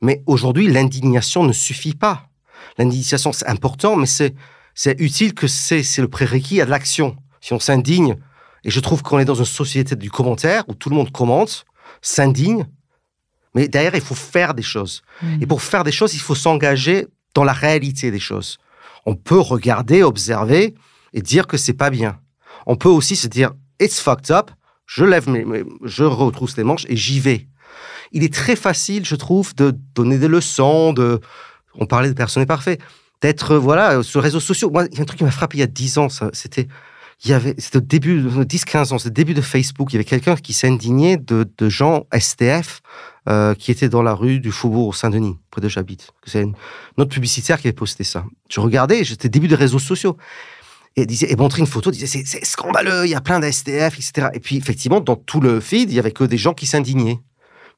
Mais 0.00 0.22
aujourd'hui, 0.26 0.66
l'indignation 0.66 1.44
ne 1.44 1.52
suffit 1.52 1.94
pas. 1.94 2.28
L'indignation, 2.78 3.32
c'est 3.32 3.46
important, 3.46 3.96
mais 3.96 4.06
c'est, 4.06 4.34
c'est 4.74 5.00
utile 5.00 5.34
que 5.34 5.46
c'est, 5.46 5.82
c'est 5.82 6.02
le 6.02 6.08
prérequis 6.08 6.60
à 6.60 6.64
de 6.64 6.70
l'action. 6.70 7.16
Si 7.40 7.52
on 7.52 7.60
s'indigne, 7.60 8.16
et 8.64 8.70
je 8.70 8.80
trouve 8.80 9.02
qu'on 9.02 9.18
est 9.18 9.24
dans 9.24 9.34
une 9.34 9.44
société 9.44 9.96
du 9.96 10.10
commentaire 10.10 10.64
où 10.68 10.74
tout 10.74 10.90
le 10.90 10.96
monde 10.96 11.12
commente, 11.12 11.64
s'indigne, 12.00 12.66
mais 13.54 13.68
derrière, 13.68 13.94
il 13.94 14.00
faut 14.00 14.14
faire 14.14 14.54
des 14.54 14.62
choses. 14.62 15.02
Mmh. 15.22 15.42
Et 15.42 15.46
pour 15.46 15.62
faire 15.62 15.84
des 15.84 15.92
choses, 15.92 16.14
il 16.14 16.20
faut 16.20 16.34
s'engager 16.34 17.06
dans 17.34 17.44
la 17.44 17.52
réalité 17.52 18.10
des 18.10 18.20
choses. 18.20 18.58
On 19.06 19.14
peut 19.14 19.38
regarder, 19.38 20.02
observer 20.02 20.74
et 21.12 21.22
dire 21.22 21.46
que 21.46 21.56
c'est 21.56 21.74
pas 21.74 21.90
bien. 21.90 22.18
On 22.66 22.76
peut 22.76 22.88
aussi 22.88 23.16
se 23.16 23.28
dire 23.28 23.52
it's 23.80 24.00
fucked 24.00 24.30
up. 24.30 24.50
Je 24.86 25.04
lève 25.04 25.28
mes, 25.28 25.44
je 25.82 26.04
retrousse 26.04 26.56
les 26.56 26.64
manches 26.64 26.86
et 26.88 26.96
j'y 26.96 27.20
vais. 27.20 27.48
Il 28.12 28.24
est 28.24 28.32
très 28.32 28.56
facile, 28.56 29.04
je 29.04 29.16
trouve, 29.16 29.54
de 29.54 29.74
donner 29.94 30.18
des 30.18 30.28
leçons. 30.28 30.92
De, 30.92 31.20
on 31.74 31.86
parlait 31.86 32.08
de 32.08 32.14
personnes 32.14 32.46
parfait, 32.46 32.78
d'être 33.20 33.56
voilà 33.56 34.02
sur 34.02 34.20
les 34.20 34.24
réseaux 34.24 34.40
sociaux. 34.40 34.70
Moi, 34.70 34.86
il 34.90 34.96
y 34.96 34.98
a 34.98 35.02
un 35.02 35.06
truc 35.06 35.18
qui 35.18 35.24
m'a 35.24 35.30
frappé 35.30 35.58
il 35.58 35.60
y 35.60 35.64
a 35.64 35.66
10 35.66 35.98
ans. 35.98 36.08
C'était 36.32 36.68
il 37.24 37.30
y 37.30 37.34
avait, 37.34 37.54
c'était 37.58 37.78
au 37.78 37.80
début, 37.80 38.20
10-15 38.22 38.92
ans, 38.92 38.98
c'est 38.98 39.08
le 39.08 39.14
début 39.14 39.34
de 39.34 39.40
Facebook. 39.40 39.92
Il 39.92 39.94
y 39.94 39.96
avait 39.96 40.04
quelqu'un 40.04 40.36
qui 40.36 40.56
indigné 40.66 41.16
de, 41.16 41.48
de 41.56 41.68
gens 41.68 42.06
STF 42.16 42.82
euh, 43.28 43.54
qui 43.54 43.70
étaient 43.70 43.88
dans 43.88 44.02
la 44.02 44.14
rue 44.14 44.40
du 44.40 44.52
Faubourg 44.52 44.94
Saint-Denis, 44.94 45.38
près 45.50 45.60
de 45.60 45.68
j'habite. 45.68 46.12
C'est 46.26 46.42
une, 46.42 46.54
autre 46.98 47.10
publicitaire 47.10 47.60
qui 47.60 47.68
avait 47.68 47.74
posté 47.74 48.04
ça. 48.04 48.24
Je 48.50 48.60
regardais, 48.60 49.04
j'étais 49.04 49.28
début 49.28 49.48
des 49.48 49.54
réseaux 49.54 49.78
sociaux. 49.78 50.16
Et, 50.96 51.06
disait, 51.06 51.32
et 51.32 51.34
montrait 51.34 51.58
une 51.58 51.66
photo, 51.66 51.90
disait 51.90 52.06
c'est 52.06 52.44
scandaleux, 52.44 53.04
il 53.04 53.10
y 53.10 53.16
a 53.16 53.20
plein 53.20 53.40
d'STF, 53.40 53.98
etc. 53.98 54.28
Et 54.32 54.38
puis 54.38 54.56
effectivement, 54.56 55.00
dans 55.00 55.16
tout 55.16 55.40
le 55.40 55.58
feed, 55.58 55.90
il 55.90 55.94
y 55.96 55.98
avait 55.98 56.12
que 56.12 56.22
des 56.22 56.36
gens 56.36 56.54
qui 56.54 56.66
s'indignaient. 56.66 57.18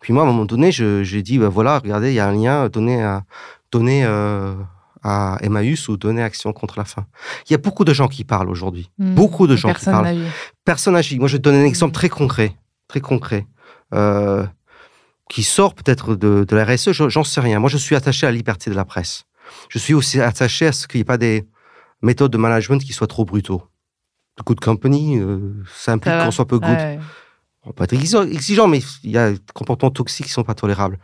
Puis 0.07 0.13
moi, 0.13 0.23
à 0.23 0.27
un 0.27 0.31
moment 0.31 0.45
donné, 0.45 0.71
j'ai 0.71 1.23
dit, 1.25 1.37
bah, 1.37 1.49
voilà, 1.49 1.81
regardez, 1.81 2.13
il 2.13 2.15
y 2.15 2.21
a 2.21 2.29
un 2.29 2.33
lien, 2.33 2.69
donné 2.69 3.03
à, 3.03 3.25
donné, 3.73 4.05
euh, 4.05 4.55
à 5.03 5.37
Emmaüs 5.41 5.89
ou 5.89 5.97
donner 5.97 6.23
Action 6.23 6.53
contre 6.53 6.79
la 6.79 6.85
faim. 6.85 7.07
Il 7.49 7.53
y 7.53 7.55
a 7.55 7.59
beaucoup 7.59 7.85
de 7.85 7.93
gens 7.93 8.07
qui 8.07 8.23
parlent 8.23 8.49
aujourd'hui. 8.49 8.89
Hmm. 8.99 9.17
beaucoup 9.17 9.49
de 9.49 9.57
gens 9.57 9.75
qui 9.75 9.85
parlent. 9.85 10.17
Personne 10.65 10.95
n'agit. 10.95 11.19
Moi, 11.19 11.27
je 11.27 11.33
vais 11.33 11.39
te 11.39 11.43
donner 11.43 11.61
un 11.61 11.67
exemple 11.67 11.93
très 11.93 12.09
concret. 12.09 12.55
Très 12.87 13.01
concret. 13.01 13.49
Euh, 13.95 14.47
qui 15.29 15.43
sort 15.43 15.75
peut-être 15.75 16.15
de, 16.15 16.45
de 16.45 16.55
la 16.55 16.65
RSE, 16.65 16.93
j'en 16.93 17.25
sais 17.25 17.41
rien. 17.41 17.59
Moi, 17.59 17.69
je 17.69 17.77
suis 17.77 17.97
attaché 17.97 18.29
à 18.29 18.31
la 18.31 18.37
liberté 18.37 18.71
de 18.71 18.77
la 18.77 18.85
presse. 18.85 19.25
Je 19.71 19.81
suis 19.81 19.95
aussi 19.95 20.21
attaché 20.21 20.69
à 20.69 20.73
ce 20.73 20.87
qu'il 20.87 20.99
n'y 20.99 21.03
ait 21.03 21.05
pas 21.05 21.19
des 21.19 21.49
méthodes 22.01 22.31
de 22.31 22.39
management 22.39 22.79
qui 22.81 22.93
soient 22.93 23.09
trop 23.09 23.25
brutaux. 23.25 23.65
Good 24.45 24.61
company, 24.61 25.19
euh, 25.19 25.65
ça 25.75 25.95
implique 25.95 26.15
qu'on 26.15 26.31
soit 26.31 26.47
peu 26.47 26.61
good. 26.61 27.01
On 27.67 27.73
peut 27.73 27.85
être 27.85 27.93
exigeant, 27.93 28.69
mais 28.69 28.81
il 29.03 29.11
y 29.11 29.19
a 29.19 29.33
des 29.33 29.41
comportements 29.53 29.91
toxiques 29.91 30.27
qui 30.27 30.31
ne 30.31 30.35
sont 30.35 30.45
pas 30.45 30.55
tolérables 30.55 30.99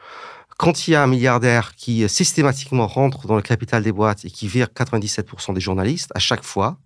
quand 0.62 0.86
il 0.86 0.92
y 0.92 0.94
a 0.94 1.02
un 1.02 1.08
milliardaire 1.08 1.74
qui 1.74 2.04
euh, 2.04 2.08
systématiquement 2.08 2.86
rentre 2.86 3.26
dans 3.26 3.34
le 3.34 3.42
capital 3.42 3.82
des 3.82 3.90
boîtes 3.90 4.24
et 4.24 4.30
qui 4.30 4.46
vire 4.46 4.68
97% 4.68 5.54
des 5.54 5.60
journalistes, 5.60 6.12
à 6.14 6.20
chaque 6.20 6.44
fois, 6.44 6.78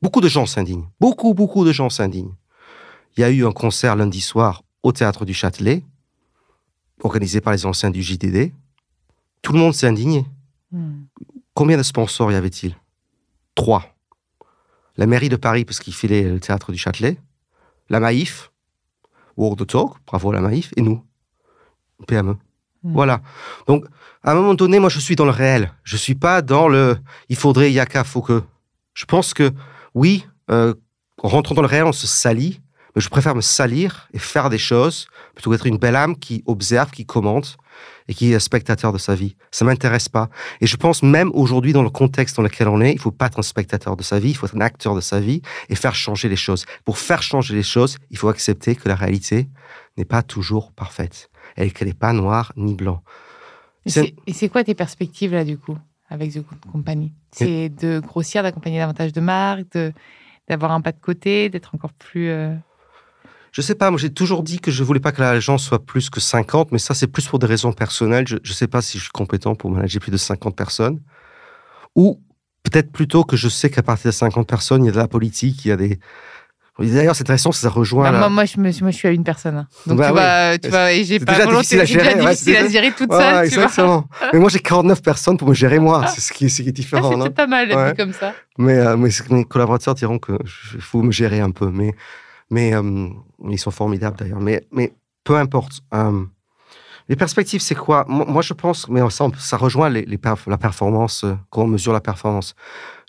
beaucoup 0.00 0.20
de 0.20 0.28
gens 0.28 0.46
s'indignent. 0.46 0.86
Beaucoup, 1.00 1.34
beaucoup 1.34 1.64
de 1.64 1.72
gens 1.72 1.90
s'indignent. 1.90 2.34
Il 3.16 3.20
y 3.22 3.24
a 3.24 3.30
eu 3.30 3.44
un 3.44 3.50
concert 3.50 3.96
lundi 3.96 4.20
soir 4.20 4.62
au 4.84 4.92
théâtre 4.92 5.24
du 5.24 5.34
Châtelet, 5.34 5.82
organisé 7.02 7.40
par 7.40 7.52
les 7.52 7.66
anciens 7.66 7.90
du 7.90 8.00
JDD. 8.00 8.52
Tout 9.42 9.52
le 9.54 9.58
monde 9.58 9.74
s'est 9.74 9.88
indigné. 9.88 10.24
Hmm. 10.70 11.02
Combien 11.54 11.76
de 11.76 11.82
sponsors 11.82 12.30
y 12.30 12.36
avait-il? 12.36 12.76
Trois. 13.56 13.92
La 14.96 15.06
mairie 15.06 15.28
de 15.28 15.34
Paris, 15.34 15.64
parce 15.64 15.80
qu'il 15.80 15.94
filait 15.94 16.22
le 16.22 16.38
théâtre 16.38 16.70
du 16.70 16.78
Châtelet. 16.78 17.18
La 17.88 17.98
Maïf, 17.98 18.49
World 19.36 19.66
Talk, 19.66 19.96
bravo 20.06 20.32
la 20.32 20.40
Maïf, 20.40 20.72
et 20.76 20.82
nous, 20.82 21.02
PME. 22.06 22.36
Hmm. 22.82 22.92
Voilà. 22.92 23.20
Donc, 23.66 23.84
à 24.22 24.32
un 24.32 24.34
moment 24.34 24.54
donné, 24.54 24.78
moi, 24.78 24.88
je 24.88 25.00
suis 25.00 25.16
dans 25.16 25.24
le 25.24 25.30
réel. 25.30 25.72
Je 25.84 25.96
suis 25.96 26.14
pas 26.14 26.42
dans 26.42 26.68
le 26.68 26.98
il 27.28 27.36
faudrait, 27.36 27.72
yaka, 27.72 28.04
faut 28.04 28.22
que. 28.22 28.42
Je 28.94 29.04
pense 29.04 29.34
que, 29.34 29.52
oui, 29.94 30.26
euh, 30.50 30.74
en 31.22 31.28
rentrant 31.28 31.54
dans 31.54 31.62
le 31.62 31.68
réel, 31.68 31.84
on 31.84 31.92
se 31.92 32.06
salit, 32.06 32.60
mais 32.94 33.00
je 33.00 33.08
préfère 33.08 33.34
me 33.34 33.40
salir 33.40 34.08
et 34.12 34.18
faire 34.18 34.50
des 34.50 34.58
choses 34.58 35.06
plutôt 35.34 35.50
qu'être 35.50 35.66
une 35.66 35.78
belle 35.78 35.96
âme 35.96 36.16
qui 36.16 36.42
observe, 36.46 36.90
qui 36.90 37.06
commente 37.06 37.56
et 38.10 38.14
qui 38.14 38.32
est 38.32 38.40
spectateur 38.40 38.92
de 38.92 38.98
sa 38.98 39.14
vie. 39.14 39.36
Ça 39.52 39.64
m'intéresse 39.64 40.08
pas. 40.08 40.30
Et 40.60 40.66
je 40.66 40.76
pense 40.76 41.04
même 41.04 41.30
aujourd'hui, 41.32 41.72
dans 41.72 41.84
le 41.84 41.90
contexte 41.90 42.36
dans 42.36 42.42
lequel 42.42 42.66
on 42.66 42.80
est, 42.80 42.92
il 42.92 42.98
faut 42.98 43.12
pas 43.12 43.26
être 43.26 43.38
un 43.38 43.42
spectateur 43.42 43.96
de 43.96 44.02
sa 44.02 44.18
vie, 44.18 44.30
il 44.30 44.34
faut 44.34 44.46
être 44.46 44.56
un 44.56 44.60
acteur 44.62 44.96
de 44.96 45.00
sa 45.00 45.20
vie 45.20 45.42
et 45.68 45.76
faire 45.76 45.94
changer 45.94 46.28
les 46.28 46.34
choses. 46.34 46.66
Pour 46.84 46.98
faire 46.98 47.22
changer 47.22 47.54
les 47.54 47.62
choses, 47.62 47.98
il 48.10 48.18
faut 48.18 48.28
accepter 48.28 48.74
que 48.74 48.88
la 48.88 48.96
réalité 48.96 49.48
n'est 49.96 50.04
pas 50.04 50.24
toujours 50.24 50.72
parfaite 50.72 51.30
et 51.56 51.70
qu'elle 51.70 51.86
n'est 51.86 51.94
pas 51.94 52.12
noire 52.12 52.52
ni 52.56 52.74
blanc. 52.74 53.00
Et 53.86 54.32
c'est 54.32 54.48
quoi 54.48 54.64
tes 54.64 54.74
perspectives 54.74 55.32
là 55.32 55.44
du 55.44 55.56
coup 55.56 55.78
avec 56.08 56.32
The 56.34 56.42
Company? 56.72 57.12
C'est 57.30 57.68
de 57.68 58.00
grossir, 58.00 58.42
d'accompagner 58.42 58.80
davantage 58.80 59.12
de 59.12 59.20
marques, 59.20 59.78
d'avoir 60.48 60.72
un 60.72 60.80
pas 60.80 60.90
de 60.90 60.98
côté, 61.00 61.48
d'être 61.48 61.76
encore 61.76 61.92
plus. 61.92 62.28
Euh... 62.28 62.56
Je 63.52 63.62
sais 63.62 63.74
pas, 63.74 63.90
moi 63.90 63.98
j'ai 63.98 64.12
toujours 64.12 64.42
dit 64.42 64.60
que 64.60 64.70
je 64.70 64.84
voulais 64.84 65.00
pas 65.00 65.12
que 65.12 65.20
l'agence 65.20 65.64
soit 65.64 65.84
plus 65.84 66.08
que 66.10 66.20
50, 66.20 66.72
mais 66.72 66.78
ça 66.78 66.94
c'est 66.94 67.08
plus 67.08 67.26
pour 67.26 67.38
des 67.38 67.46
raisons 67.46 67.72
personnelles. 67.72 68.26
Je 68.28 68.36
ne 68.36 68.54
sais 68.54 68.68
pas 68.68 68.82
si 68.82 68.98
je 68.98 69.04
suis 69.04 69.12
compétent 69.12 69.54
pour 69.54 69.70
manager 69.70 70.00
plus 70.00 70.12
de 70.12 70.16
50 70.16 70.54
personnes. 70.56 71.00
Ou 71.96 72.20
peut-être 72.62 72.92
plutôt 72.92 73.24
que 73.24 73.36
je 73.36 73.48
sais 73.48 73.70
qu'à 73.70 73.82
partir 73.82 74.10
de 74.10 74.14
50 74.14 74.48
personnes, 74.48 74.84
il 74.84 74.86
y 74.86 74.90
a 74.90 74.92
de 74.92 74.98
la 74.98 75.08
politique, 75.08 75.64
il 75.64 75.68
y 75.68 75.72
a 75.72 75.76
des, 75.76 75.98
D'ailleurs, 76.78 77.14
c'est 77.14 77.22
intéressant, 77.22 77.52
ça 77.52 77.68
rejoint. 77.68 78.10
Bah, 78.10 78.28
moi, 78.28 78.44
je 78.46 78.58
me, 78.58 78.70
moi, 78.80 78.90
je 78.90 78.96
suis 78.96 79.08
à 79.08 79.10
une 79.10 79.24
personne. 79.24 79.56
Hein. 79.56 79.66
Donc, 79.86 79.98
bah 79.98 80.08
tu, 80.08 80.14
vas, 80.14 80.58
tu 80.58 80.68
vas, 80.68 80.92
et 80.92 81.04
j'ai 81.04 81.20
pas 81.20 81.34
déjà 81.34 81.46
difficile 81.46 81.80
à 81.80 81.84
gérer. 81.84 82.14
Déjà 82.14 82.30
difficile 82.30 82.56
à 82.56 82.68
gérer 82.68 82.92
toute 82.92 83.12
seule. 83.12 83.44
exactement. 83.44 84.08
mais 84.32 84.38
moi, 84.38 84.48
j'ai 84.48 84.60
49 84.60 85.02
personnes 85.02 85.36
pour 85.36 85.48
me 85.48 85.54
gérer 85.54 85.78
moi. 85.78 86.06
C'est 86.06 86.20
ce 86.20 86.32
qui, 86.32 86.48
ce 86.48 86.62
qui 86.62 86.68
est 86.68 86.72
différent. 86.72 87.20
Ah, 87.20 87.24
c'est 87.24 87.34
pas 87.34 87.46
mal, 87.46 87.70
ouais. 87.70 87.94
comme 87.96 88.12
ça. 88.12 88.32
Mais, 88.56 88.78
euh, 88.78 88.96
mais 88.96 89.10
mes 89.30 89.44
collaborateurs 89.44 89.94
diront 89.94 90.18
qu'il 90.18 90.80
faut 90.80 91.02
me 91.02 91.12
gérer 91.12 91.40
un 91.40 91.50
peu. 91.50 91.70
Mais, 91.70 91.94
mais 92.50 92.74
euh, 92.74 93.08
ils 93.48 93.58
sont 93.58 93.70
formidables 93.70 94.16
d'ailleurs. 94.16 94.40
Mais, 94.40 94.66
peu 95.24 95.36
importe. 95.36 95.80
Euh, 95.94 96.24
les 97.08 97.16
perspectives, 97.16 97.60
c'est 97.60 97.74
quoi? 97.74 98.04
Moi, 98.08 98.42
je 98.42 98.52
pense, 98.52 98.88
mais 98.88 99.00
ça, 99.10 99.56
rejoint 99.56 99.90
la 99.90 100.58
performance, 100.58 101.24
comment 101.50 101.66
on 101.66 101.70
mesure 101.70 101.92
la 101.92 102.00
performance. 102.00 102.54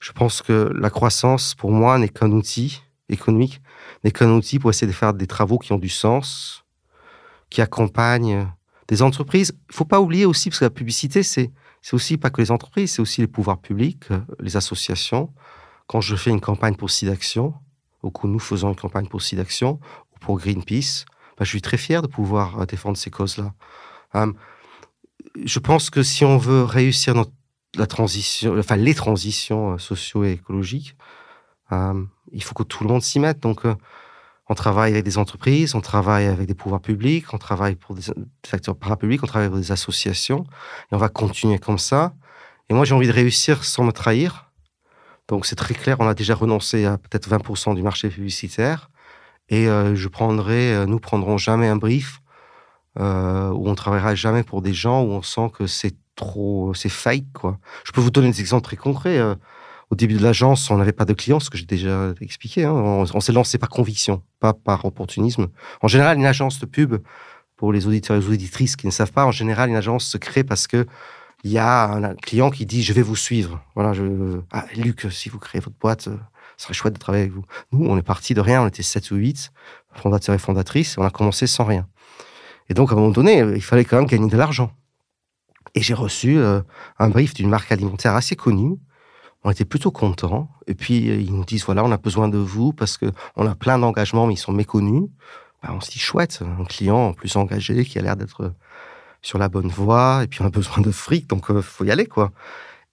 Je 0.02 0.12
pense 0.12 0.42
que 0.42 0.72
la 0.74 0.90
croissance, 0.90 1.54
pour 1.54 1.72
moi, 1.72 2.00
n'est 2.00 2.10
qu'un 2.10 2.32
outil 2.32 2.82
économique 3.14 3.62
n'est 4.04 4.12
qu'un 4.12 4.30
outil 4.32 4.60
pour 4.60 4.70
essayer 4.70 4.88
de 4.88 4.96
faire 4.96 5.14
des 5.14 5.28
travaux 5.28 5.58
qui 5.58 5.74
ont 5.74 5.78
du 5.78 5.90
sens, 5.90 6.64
qui 7.50 7.62
accompagnent 7.62 8.48
des 8.88 9.02
entreprises. 9.02 9.54
Il 9.70 9.76
faut 9.76 9.86
pas 9.86 10.02
oublier 10.02 10.26
aussi, 10.26 10.50
parce 10.50 10.60
que 10.60 10.66
la 10.66 10.72
publicité, 10.72 11.24
c'est 11.24 11.52
aussi 11.94 12.18
pas 12.18 12.30
que 12.30 12.42
les 12.42 12.52
entreprises, 12.52 12.94
c'est 12.94 13.02
aussi 13.02 13.22
les 13.22 13.28
pouvoirs 13.28 13.60
publics, 13.60 14.06
euh, 14.12 14.20
les 14.40 14.58
associations. 14.58 15.32
Quand 15.88 16.02
je 16.02 16.16
fais 16.16 16.30
une 16.30 16.42
campagne 16.42 16.76
pour 16.76 16.90
SIDAction, 16.90 17.54
ou 18.04 18.12
que 18.12 18.28
nous 18.28 18.40
faisons 18.40 18.70
une 18.70 18.76
campagne 18.76 19.08
pour 19.08 19.22
SIDAction, 19.22 19.80
ou 20.14 20.20
pour 20.20 20.40
Greenpeace, 20.40 21.06
bah, 21.38 21.46
je 21.46 21.50
suis 21.50 21.62
très 21.62 21.78
fier 21.78 22.02
de 22.02 22.08
pouvoir 22.08 22.62
euh, 22.62 22.66
défendre 22.66 22.98
ces 22.98 23.10
causes-là. 23.10 23.54
Hum, 24.14 24.36
je 25.44 25.60
pense 25.60 25.90
que 25.90 26.04
si 26.04 26.26
on 26.26 26.38
veut 26.38 26.64
réussir 26.64 27.16
notre, 27.16 27.32
la 27.76 27.88
transition, 27.88 28.58
enfin 28.58 28.76
les 28.76 28.96
transitions 28.96 29.74
euh, 29.74 29.78
socio 29.78 30.24
écologiques, 30.24 30.96
il 32.32 32.44
faut 32.44 32.54
que 32.54 32.64
tout 32.64 32.84
le 32.84 32.90
monde 32.90 33.02
s'y 33.02 33.20
mette. 33.20 33.40
Donc, 33.40 33.66
euh, 33.66 33.76
on 34.50 34.56
travaille 34.56 34.92
avec 34.92 35.06
des 35.06 35.18
entreprises, 35.18 35.76
on 35.76 35.82
travaille 35.82 36.26
avec 36.26 36.48
des 36.48 36.54
pouvoirs 36.54 36.82
publics, 36.82 37.34
on 37.34 37.38
travaille 37.38 37.76
pour 37.76 37.96
des, 37.96 38.04
acteurs 38.52 38.76
parapublics, 38.76 39.24
on 39.24 39.28
travaille 39.28 39.48
avec 39.48 39.60
des 39.60 39.72
associations, 39.72 40.44
et 40.92 40.96
on 40.96 40.98
va 40.98 41.10
continuer 41.10 41.58
comme 41.58 41.78
ça. 41.78 42.14
Et 42.70 42.74
moi, 42.74 42.86
j'ai 42.86 42.94
envie 42.94 43.08
de 43.08 43.14
réussir 43.14 43.64
sans 43.64 43.84
me 43.84 43.92
trahir. 43.92 44.51
Donc, 45.32 45.46
c'est 45.46 45.56
très 45.56 45.74
clair, 45.74 45.98
on 46.00 46.08
a 46.08 46.14
déjà 46.14 46.36
renoncé 46.36 46.86
à 46.86 46.98
peut-être 46.98 47.30
20% 47.30 47.74
du 47.74 47.82
marché 47.82 48.10
publicitaire, 48.10 48.92
et 49.50 49.68
euh, 49.68 49.96
je 49.96 50.08
prendrai, 50.08 50.76
euh, 50.76 50.86
nous 50.86 51.00
prendrons 51.00 51.38
jamais 51.38 51.68
un 51.68 51.78
brief 51.78 52.20
où 52.98 53.70
on 53.70 53.74
travaillera 53.74 54.16
jamais 54.16 54.44
pour 54.44 54.62
des 54.62 54.74
gens 54.74 55.02
où 55.02 55.12
on 55.12 55.22
sent 55.22 55.50
que 55.54 55.66
c'est 55.66 55.96
trop, 56.16 56.74
c'est 56.74 56.90
fake, 56.90 57.32
quoi. 57.34 57.58
Je 57.86 57.94
peux 57.94 58.02
vous 58.02 58.12
donner 58.12 58.30
des 58.30 58.42
exemples 58.42 58.66
très 58.66 58.76
concrets 58.76 59.18
au 59.92 59.96
début 59.96 60.16
de 60.16 60.24
l'agence, 60.24 60.70
on 60.70 60.78
n'avait 60.78 60.92
pas 60.92 61.06
de 61.06 61.14
clients, 61.14 61.40
ce 61.40 61.50
que 61.50 61.58
j'ai 61.58 61.66
déjà 61.66 62.14
expliqué. 62.20 62.66
Hein. 62.66 62.74
On, 62.74 63.20
s'est 63.22 63.32
lancé 63.32 63.58
par 63.58 63.70
conviction, 63.70 64.24
pas 64.42 64.54
par 64.54 64.84
opportunisme. 64.84 65.48
En 65.82 65.88
général, 65.88 66.18
une 66.18 66.26
agence 66.26 66.60
de 66.60 66.66
pub, 66.66 66.98
pour 67.56 67.72
les 67.72 67.86
auditeurs 67.86 68.18
et 68.18 68.20
les 68.20 68.28
auditrices 68.28 68.76
qui 68.76 68.88
ne 68.88 68.92
savent 68.92 69.12
pas, 69.12 69.26
en 69.26 69.32
général, 69.32 69.70
une 69.70 69.76
agence 69.76 70.06
se 70.06 70.18
crée 70.18 70.44
parce 70.44 70.66
que 70.66 70.88
il 71.44 71.52
y 71.52 71.58
a 71.58 71.92
un 71.92 72.16
client 72.16 72.50
qui 72.50 72.66
dit 72.66 72.84
je 72.84 72.94
vais 72.94 73.02
vous 73.02 73.16
suivre. 73.16 73.64
Voilà, 73.76 73.94
je 73.94 74.40
ah, 74.52 74.66
Luc, 74.76 75.08
si 75.12 75.30
vous 75.30 75.40
créez 75.40 75.62
votre 75.62 75.78
boîte, 75.78 76.08
euh, 76.08 76.18
ce 76.58 76.66
serait 76.66 76.74
chouette 76.74 76.94
de 76.94 77.00
travailler 77.00 77.24
avec 77.24 77.34
vous. 77.34 77.46
Nous, 77.72 77.86
on 77.88 77.98
est 77.98 78.04
parti 78.04 78.34
de 78.34 78.42
rien, 78.42 78.64
on 78.64 78.68
était 78.68 78.84
7 78.84 79.12
ou 79.12 79.16
8 79.16 79.52
fondateurs 79.94 80.36
et 80.36 80.38
fondatrices, 80.38 80.98
on 80.98 81.04
a 81.04 81.10
commencé 81.10 81.48
sans 81.48 81.66
rien. 81.66 81.88
Et 82.70 82.74
donc, 82.74 82.92
à 82.92 82.94
un 82.94 82.98
moment 82.98 83.12
donné, 83.12 83.40
il 83.40 83.64
fallait 83.64 83.84
quand 83.84 83.98
même 83.98 84.06
gagner 84.06 84.30
de 84.30 84.38
l'argent. 84.38 84.72
Et 85.76 85.82
j'ai 85.82 85.94
reçu 85.94 86.38
euh, 86.38 86.62
un 87.00 87.10
brief 87.10 87.34
d'une 87.34 87.50
marque 87.50 87.72
alimentaire 87.72 88.16
assez 88.16 88.36
connue 88.36 88.78
on 89.44 89.52
était 89.52 89.66
plutôt 89.66 89.92
contents. 89.92 90.50
Et 90.68 90.76
puis, 90.76 91.10
euh, 91.10 91.16
ils 91.16 91.34
nous 91.34 91.46
disent, 91.46 91.66
voilà, 91.66 91.84
on 91.84 91.92
a 91.92 91.98
besoin 91.98 92.28
de 92.28 92.38
vous 92.38 92.74
parce 92.74 92.98
que 92.98 93.08
on 93.36 93.48
a 93.48 93.56
plein 93.56 93.80
d'engagements, 93.80 94.28
mais 94.28 94.36
ils 94.36 94.38
sont 94.38 94.52
méconnus. 94.52 95.10
Bah, 95.64 95.70
on 95.74 95.82
se 95.82 95.92
dit, 95.92 96.00
chouette, 96.00 96.42
un 96.60 96.66
client 96.66 97.14
plus 97.14 97.36
engagé 97.36 97.86
qui 97.86 98.00
a 98.00 98.02
l'air 98.02 98.16
d'être 98.16 98.54
sur 99.22 99.38
la 99.38 99.50
bonne 99.50 99.68
voie. 99.68 100.22
Et 100.24 100.28
puis, 100.28 100.42
on 100.42 100.46
a 100.46 100.50
besoin 100.50 100.82
de 100.82 100.92
fric, 100.92 101.28
donc 101.28 101.46
il 101.50 101.56
euh, 101.56 101.62
faut 101.62 101.86
y 101.86 101.92
aller, 101.92 102.06
quoi. 102.06 102.32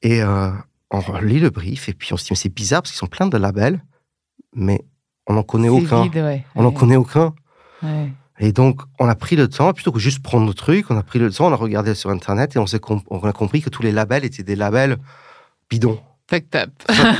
Et 0.02 0.22
euh, 0.22 0.50
on 0.90 1.00
relit 1.00 1.40
le 1.40 1.50
brief 1.50 1.88
et 1.88 1.92
puis 1.92 2.12
on 2.12 2.16
se 2.16 2.24
dit, 2.24 2.28
mais 2.30 2.36
c'est 2.36 2.54
bizarre 2.54 2.82
parce 2.82 2.92
qu'ils 2.92 2.98
sont 2.98 3.06
pleins 3.06 3.26
de 3.26 3.36
labels, 3.36 3.82
mais 4.54 4.80
on 5.26 5.34
n'en 5.34 5.42
connaît 5.42 5.68
aucun. 5.68 6.08
On 6.54 6.62
n'en 6.62 6.72
connaît 6.72 6.96
aucun. 6.96 7.34
Et 8.40 8.52
donc, 8.52 8.82
on 9.00 9.08
a 9.08 9.14
pris 9.14 9.36
le 9.36 9.48
temps, 9.48 9.72
plutôt 9.72 9.90
que 9.90 9.98
juste 9.98 10.20
prendre 10.20 10.46
nos 10.46 10.52
trucs, 10.52 10.90
on 10.90 10.96
a 10.96 11.02
pris 11.02 11.18
le 11.18 11.30
temps, 11.30 11.48
on 11.48 11.52
a 11.52 11.56
regardé 11.56 11.94
sur 11.94 12.10
Internet 12.10 12.54
et 12.54 12.58
on 12.58 12.64
a 12.64 13.32
compris 13.32 13.60
que 13.60 13.68
tous 13.68 13.82
les 13.82 13.92
labels 13.92 14.24
étaient 14.24 14.44
des 14.44 14.56
labels 14.56 14.98
bidons. 15.68 16.00
Fucked 16.28 16.54
up. 16.56 16.70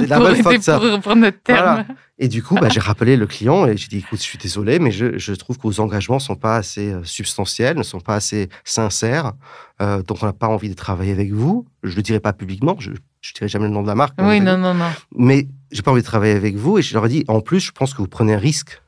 Labels 0.07 0.37
pour, 0.43 0.53
fucked 0.53 0.69
up. 0.69 0.81
pour 0.83 0.93
reprendre 0.93 1.23
notre 1.23 1.41
terme. 1.43 1.59
Voilà. 1.59 1.87
Et 2.19 2.29
du 2.29 2.43
coup, 2.43 2.57
bah, 2.57 2.69
j'ai 2.69 2.81
rappelé 2.81 3.17
le 3.17 3.27
client 3.27 3.65
et 3.67 3.77
j'ai 3.77 3.87
dit, 3.89 3.99
écoute, 3.99 4.19
je 4.19 4.25
suis 4.25 4.39
désolé, 4.39 4.79
mais 4.79 4.91
je, 4.91 5.17
je 5.19 5.33
trouve 5.35 5.57
que 5.57 5.63
vos 5.63 5.81
engagements 5.81 6.19
sont 6.19 6.35
pas 6.35 6.57
assez 6.57 6.93
euh, 6.93 7.05
substantiels, 7.05 7.77
ne 7.77 7.83
sont 7.85 8.01
pas 8.01 8.17
assez 8.17 8.49
sincères. 8.65 9.33
Euh, 9.81 10.03
donc, 10.03 10.19
on 10.23 10.27
n'a 10.27 10.33
pas 10.33 10.49
envie 10.49 10.69
de 10.69 10.75
travailler 10.75 11.13
avec 11.13 11.33
vous. 11.33 11.65
Je 11.85 11.95
le 11.97 12.03
dirai 12.03 12.21
pas 12.21 12.33
publiquement, 12.33 12.77
je 12.81 12.91
ne 12.91 12.97
dirai 13.35 13.49
jamais 13.49 13.67
le 13.67 13.73
nom 13.73 13.83
de 13.83 13.87
la 13.89 13.95
marque. 13.95 14.15
Oui, 14.21 14.41
non, 14.41 14.59
non, 14.59 14.75
non. 14.75 14.91
Mais 15.17 15.47
j'ai 15.71 15.83
pas 15.83 15.93
envie 15.93 16.03
de 16.03 16.07
travailler 16.07 16.35
avec 16.35 16.57
vous. 16.57 16.79
Et 16.79 16.83
je 16.83 16.93
leur 16.93 17.07
ai 17.07 17.09
dit, 17.09 17.25
en 17.29 17.41
plus, 17.41 17.61
je 17.61 17.73
pense 17.73 17.95
que 17.95 17.99
vous 17.99 18.09
prenez 18.09 18.35
un 18.35 18.39
risque 18.39 18.83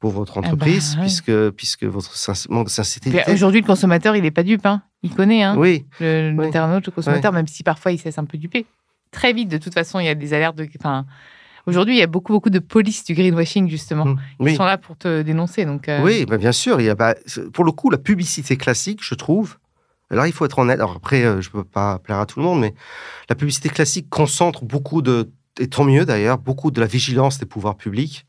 pour 0.00 0.10
votre 0.12 0.38
Ah 0.38 0.40
bah, 0.40 0.48
entreprise, 0.48 0.96
ouais. 0.96 1.02
puisque, 1.02 1.50
puisque 1.50 1.84
votre 1.84 2.10
manque 2.48 2.66
de 2.66 2.70
sincérité. 2.70 3.22
Aujourd'hui, 3.30 3.60
le 3.60 3.66
consommateur, 3.66 4.16
il 4.16 4.22
n'est 4.22 4.30
pas 4.30 4.42
dupe. 4.42 4.64
Hein. 4.64 4.82
Il 5.02 5.14
connaît 5.14 5.42
hein, 5.42 5.54
Oui, 5.58 5.84
le, 6.00 6.32
Oui. 6.34 6.46
l'internaute, 6.46 6.86
le 6.86 6.92
consommateur, 6.92 7.32
même 7.32 7.46
si 7.46 7.62
parfois 7.62 7.92
il 7.92 7.98
se 7.98 8.06
laisse 8.06 8.18
un 8.18 8.24
peu 8.24 8.38
duper. 8.38 8.64
Très 9.10 9.32
vite, 9.32 9.48
de 9.48 9.58
toute 9.58 9.74
façon, 9.74 9.98
il 10.00 10.06
y 10.06 10.08
a 10.08 10.14
des 10.14 10.32
alertes. 10.34 10.56
De... 10.56 10.68
Enfin, 10.78 11.04
aujourd'hui, 11.66 11.96
il 11.96 11.98
y 11.98 12.02
a 12.02 12.06
beaucoup, 12.06 12.32
beaucoup 12.32 12.50
de 12.50 12.58
police 12.60 13.04
du 13.04 13.14
greenwashing, 13.14 13.68
justement. 13.68 14.04
Mm, 14.04 14.20
Ils 14.40 14.44
oui. 14.44 14.56
sont 14.56 14.64
là 14.64 14.78
pour 14.78 14.96
te 14.96 15.22
dénoncer. 15.22 15.64
Donc, 15.64 15.88
euh, 15.88 16.02
Oui, 16.02 16.24
bah, 16.26 16.38
bien 16.38 16.52
sûr. 16.52 16.80
Il 16.80 16.84
y 16.86 16.90
a, 16.90 16.94
bah, 16.94 17.14
c'est- 17.26 17.50
pour 17.50 17.64
le 17.64 17.72
coup, 17.72 17.90
la 17.90 17.98
publicité 17.98 18.56
classique, 18.56 19.00
je 19.02 19.14
trouve. 19.14 19.56
Alors, 20.10 20.26
il 20.26 20.32
faut 20.32 20.44
être 20.44 20.58
honnête. 20.58 20.78
Alors, 20.78 20.96
après, 20.96 21.24
euh, 21.24 21.40
je 21.40 21.48
ne 21.48 21.52
peux 21.52 21.64
pas 21.64 21.98
plaire 21.98 22.18
à 22.18 22.26
tout 22.26 22.38
le 22.40 22.44
monde, 22.44 22.60
mais 22.60 22.74
la 23.28 23.34
publicité 23.36 23.68
classique 23.68 24.08
concentre 24.10 24.64
beaucoup 24.64 25.02
de, 25.02 25.30
et 25.58 25.68
tant 25.68 25.84
mieux 25.84 26.04
d'ailleurs, 26.04 26.38
beaucoup 26.38 26.70
de 26.70 26.80
la 26.80 26.86
vigilance 26.86 27.38
des 27.38 27.46
pouvoirs 27.46 27.76
publics. 27.76 28.26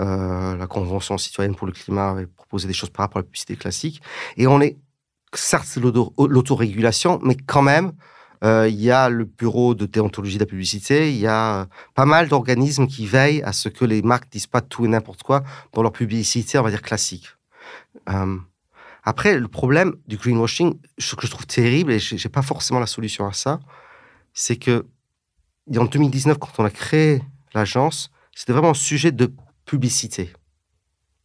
Euh, 0.00 0.56
la 0.56 0.66
Convention 0.66 1.16
citoyenne 1.18 1.54
pour 1.54 1.68
le 1.68 1.72
climat 1.72 2.10
avait 2.10 2.26
proposé 2.26 2.66
des 2.66 2.74
choses 2.74 2.90
par 2.90 3.04
rapport 3.04 3.18
à 3.18 3.20
la 3.20 3.24
publicité 3.24 3.54
classique. 3.54 4.02
Et 4.36 4.48
on 4.48 4.60
est, 4.60 4.76
certes, 5.34 5.78
l'autorégulation, 6.18 7.20
mais 7.22 7.36
quand 7.36 7.62
même, 7.62 7.92
il 8.44 8.80
y 8.80 8.90
a 8.90 9.08
le 9.08 9.24
bureau 9.24 9.74
de 9.74 9.86
déontologie 9.86 10.36
de 10.36 10.42
la 10.42 10.46
publicité, 10.46 11.10
il 11.10 11.18
y 11.18 11.26
a 11.26 11.62
euh, 11.62 11.66
pas 11.94 12.04
mal 12.04 12.28
d'organismes 12.28 12.86
qui 12.86 13.06
veillent 13.06 13.42
à 13.42 13.52
ce 13.52 13.70
que 13.70 13.84
les 13.84 14.02
marques 14.02 14.30
disent 14.30 14.46
pas 14.46 14.60
tout 14.60 14.84
et 14.84 14.88
n'importe 14.88 15.22
quoi 15.22 15.42
dans 15.72 15.82
leur 15.82 15.92
publicité, 15.92 16.58
on 16.58 16.62
va 16.62 16.70
dire 16.70 16.82
classique. 16.82 17.28
Euh, 18.10 18.36
après, 19.02 19.38
le 19.38 19.48
problème 19.48 19.96
du 20.06 20.16
greenwashing, 20.16 20.78
ce 20.98 21.14
que 21.14 21.26
je 21.26 21.30
trouve 21.30 21.46
terrible, 21.46 21.92
et 21.92 21.98
j'ai 21.98 22.18
j'ai 22.18 22.28
pas 22.28 22.42
forcément 22.42 22.80
la 22.80 22.86
solution 22.86 23.26
à 23.26 23.32
ça, 23.32 23.60
c'est 24.34 24.56
que 24.56 24.84
en 25.74 25.84
2019, 25.84 26.36
quand 26.38 26.50
on 26.58 26.64
a 26.64 26.70
créé 26.70 27.22
l'agence, 27.54 28.10
c'était 28.34 28.52
vraiment 28.52 28.70
un 28.70 28.74
sujet 28.74 29.12
de 29.12 29.32
publicité. 29.64 30.32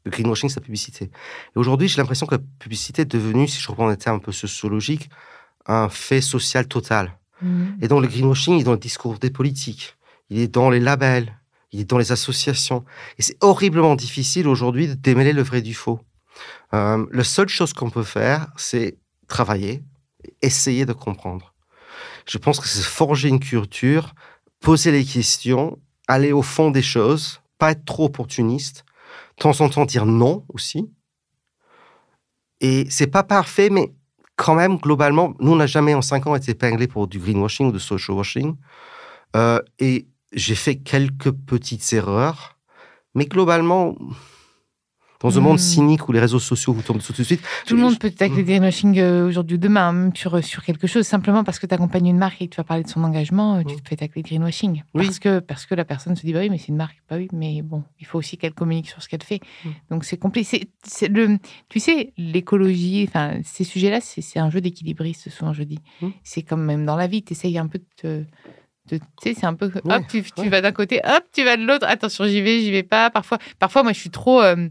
Le 0.05 0.11
greenwashing, 0.11 0.49
c'est 0.49 0.59
la 0.59 0.65
publicité. 0.65 1.05
Et 1.05 1.59
aujourd'hui, 1.59 1.89
j'ai 1.89 1.97
l'impression 1.97 2.25
que 2.25 2.35
la 2.35 2.41
publicité 2.59 3.01
est 3.01 3.11
devenue, 3.11 3.47
si 3.47 3.59
je 3.59 3.67
reprends 3.67 3.89
des 3.89 3.97
termes 3.97 4.17
un 4.17 4.19
peu 4.19 4.31
sociologiques, 4.31 5.09
un 5.65 5.89
fait 5.89 6.21
social 6.21 6.67
total. 6.67 7.17
Mhm. 7.41 7.77
Et 7.81 7.87
donc, 7.87 8.01
le 8.01 8.07
greenwashing 8.07 8.55
il 8.55 8.61
est 8.61 8.63
dans 8.63 8.73
le 8.73 8.77
discours 8.77 9.17
des 9.19 9.29
politiques, 9.29 9.95
il 10.29 10.39
est 10.39 10.47
dans 10.47 10.69
les 10.69 10.79
labels, 10.79 11.33
il 11.71 11.81
est 11.81 11.89
dans 11.89 11.97
les 11.97 12.11
associations. 12.11 12.83
Et 13.17 13.21
c'est 13.21 13.37
horriblement 13.41 13.95
difficile 13.95 14.47
aujourd'hui 14.47 14.87
de 14.87 14.93
démêler 14.93 15.33
le 15.33 15.43
vrai 15.43 15.61
du 15.61 15.73
faux. 15.73 15.99
Euh, 16.73 17.05
la 17.11 17.23
seule 17.23 17.49
chose 17.49 17.73
qu'on 17.73 17.89
peut 17.89 18.03
faire, 18.03 18.47
c'est 18.55 18.97
travailler, 19.27 19.83
essayer 20.41 20.85
de 20.85 20.93
comprendre. 20.93 21.53
Je 22.27 22.37
pense 22.37 22.59
que 22.59 22.67
c'est 22.67 22.83
forger 22.83 23.29
une 23.29 23.39
culture, 23.39 24.13
poser 24.59 24.91
les 24.91 25.05
questions, 25.05 25.79
aller 26.07 26.31
au 26.31 26.41
fond 26.41 26.71
des 26.71 26.81
choses, 26.81 27.41
pas 27.57 27.71
être 27.71 27.85
trop 27.85 28.05
opportuniste, 28.05 28.85
de 29.37 29.43
temps 29.43 29.61
en 29.61 29.69
temps 29.69 29.85
dire 29.85 30.05
non 30.05 30.45
aussi. 30.49 30.89
Et 32.61 32.87
c'est 32.89 33.07
pas 33.07 33.23
parfait, 33.23 33.69
mais 33.69 33.93
quand 34.39 34.55
même, 34.55 34.77
globalement, 34.77 35.33
nous, 35.41 35.51
on 35.51 35.57
n'a 35.57 35.67
jamais 35.67 35.93
en 35.93 36.01
cinq 36.01 36.25
ans 36.25 36.33
été 36.33 36.51
épinglés 36.51 36.87
pour 36.87 37.09
du 37.09 37.19
greenwashing 37.19 37.67
ou 37.67 37.71
de 37.73 37.77
social 37.77 38.15
washing. 38.15 38.55
Euh, 39.35 39.59
et 39.79 40.07
j'ai 40.31 40.55
fait 40.55 40.77
quelques 40.77 41.31
petites 41.31 41.91
erreurs, 41.91 42.57
mais 43.15 43.25
globalement, 43.25 43.97
dans 45.21 45.37
un 45.37 45.41
Hmm. 45.41 45.43
monde 45.43 45.59
cynique 45.59 46.07
où 46.07 46.11
les 46.11 46.19
réseaux 46.19 46.39
sociaux 46.39 46.71
vous 46.73 46.81
tombent 46.81 47.01
tout 47.01 47.11
de 47.13 47.23
suite, 47.23 47.41
Tout 47.67 47.75
le 47.75 47.81
monde 47.81 47.99
peut 47.99 48.09
t'attaquer 48.09 48.35
Mm. 48.35 48.37
le 48.37 48.43
greenwashing 48.43 48.99
euh, 48.99 49.27
aujourd'hui 49.27 49.55
ou 49.55 49.59
demain, 49.59 49.91
même 49.91 50.15
sur, 50.15 50.43
sur 50.43 50.63
quelque 50.63 50.87
chose, 50.87 51.05
simplement 51.05 51.43
parce 51.43 51.59
que 51.59 51.65
tu 51.67 51.73
accompagnes 51.73 52.07
une 52.07 52.17
marque 52.17 52.41
et 52.41 52.47
que 52.47 52.53
tu 52.55 52.57
vas 52.57 52.63
parler 52.63 52.83
de 52.83 52.89
son 52.89 53.03
engagement, 53.03 53.55
euh, 53.57 53.63
tu 53.67 53.75
Mm. 53.75 53.79
te 53.81 53.89
fais 53.89 53.95
tacler 53.97 54.21
de 54.23 54.27
greenwashing. 54.27 54.83
Oui. 54.93 55.05
Parce, 55.05 55.19
que, 55.19 55.39
parce 55.39 55.65
que 55.65 55.75
la 55.75 55.83
personne 55.85 56.15
se 56.15 56.25
dit, 56.25 56.31
bah 56.33 56.39
oui, 56.39 56.49
mais 56.49 56.57
c'est 56.57 56.69
une 56.69 56.77
marque. 56.77 56.97
Bah 57.09 57.17
oui, 57.17 57.27
mais 57.33 57.61
bon, 57.61 57.83
il 57.99 58.05
faut 58.05 58.17
aussi 58.17 58.37
qu'elle 58.37 58.53
communique 58.53 58.87
sur 58.89 59.01
ce 59.03 59.09
qu'elle 59.09 59.23
fait. 59.23 59.41
Donc 59.91 60.05
c'est 60.05 60.17
compliqué. 60.17 60.45
C'est- 60.47 60.67
c'est 60.83 61.07
le, 61.09 61.37
tu 61.67 61.79
sais, 61.79 62.13
l'écologie, 62.17 63.05
enfin, 63.07 63.39
ces 63.43 63.63
sujets-là, 63.63 63.99
c'est 64.01 64.21
c'est 64.21 64.39
un 64.39 64.49
jeu 64.49 64.61
d'équilibriste, 64.61 65.29
souvent, 65.29 65.53
je 65.53 65.63
dis. 65.63 65.79
C'est 66.23 66.41
comme 66.43 66.63
même 66.63 66.85
dans 66.85 66.95
la 66.95 67.07
vie, 67.07 67.23
tu 67.23 67.33
essayes 67.33 67.57
un 67.57 67.67
peu 67.67 67.79
de 67.79 67.85
te. 67.97 68.23
Tu 68.89 68.97
sais, 69.21 69.33
c'est 69.35 69.45
un 69.45 69.53
peu. 69.53 69.67
Ouais, 69.85 69.95
hop, 69.97 70.03
tu, 70.09 70.23
tu 70.23 70.41
ouais. 70.41 70.49
vas 70.49 70.61
d'un 70.61 70.71
côté, 70.71 70.99
hop, 71.03 71.23
tu 71.31 71.43
vas 71.43 71.57
de 71.57 71.63
l'autre. 71.63 71.85
Attention, 71.87 72.25
j'y 72.25 72.41
vais, 72.41 72.61
j'y 72.61 72.71
vais 72.71 72.81
pas. 72.81 73.11
Parfois, 73.11 73.37
parfois 73.59 73.83
moi, 73.83 73.93
je 73.93 73.99
suis 73.99 74.09
trop. 74.09 74.41
euh, 74.41 74.67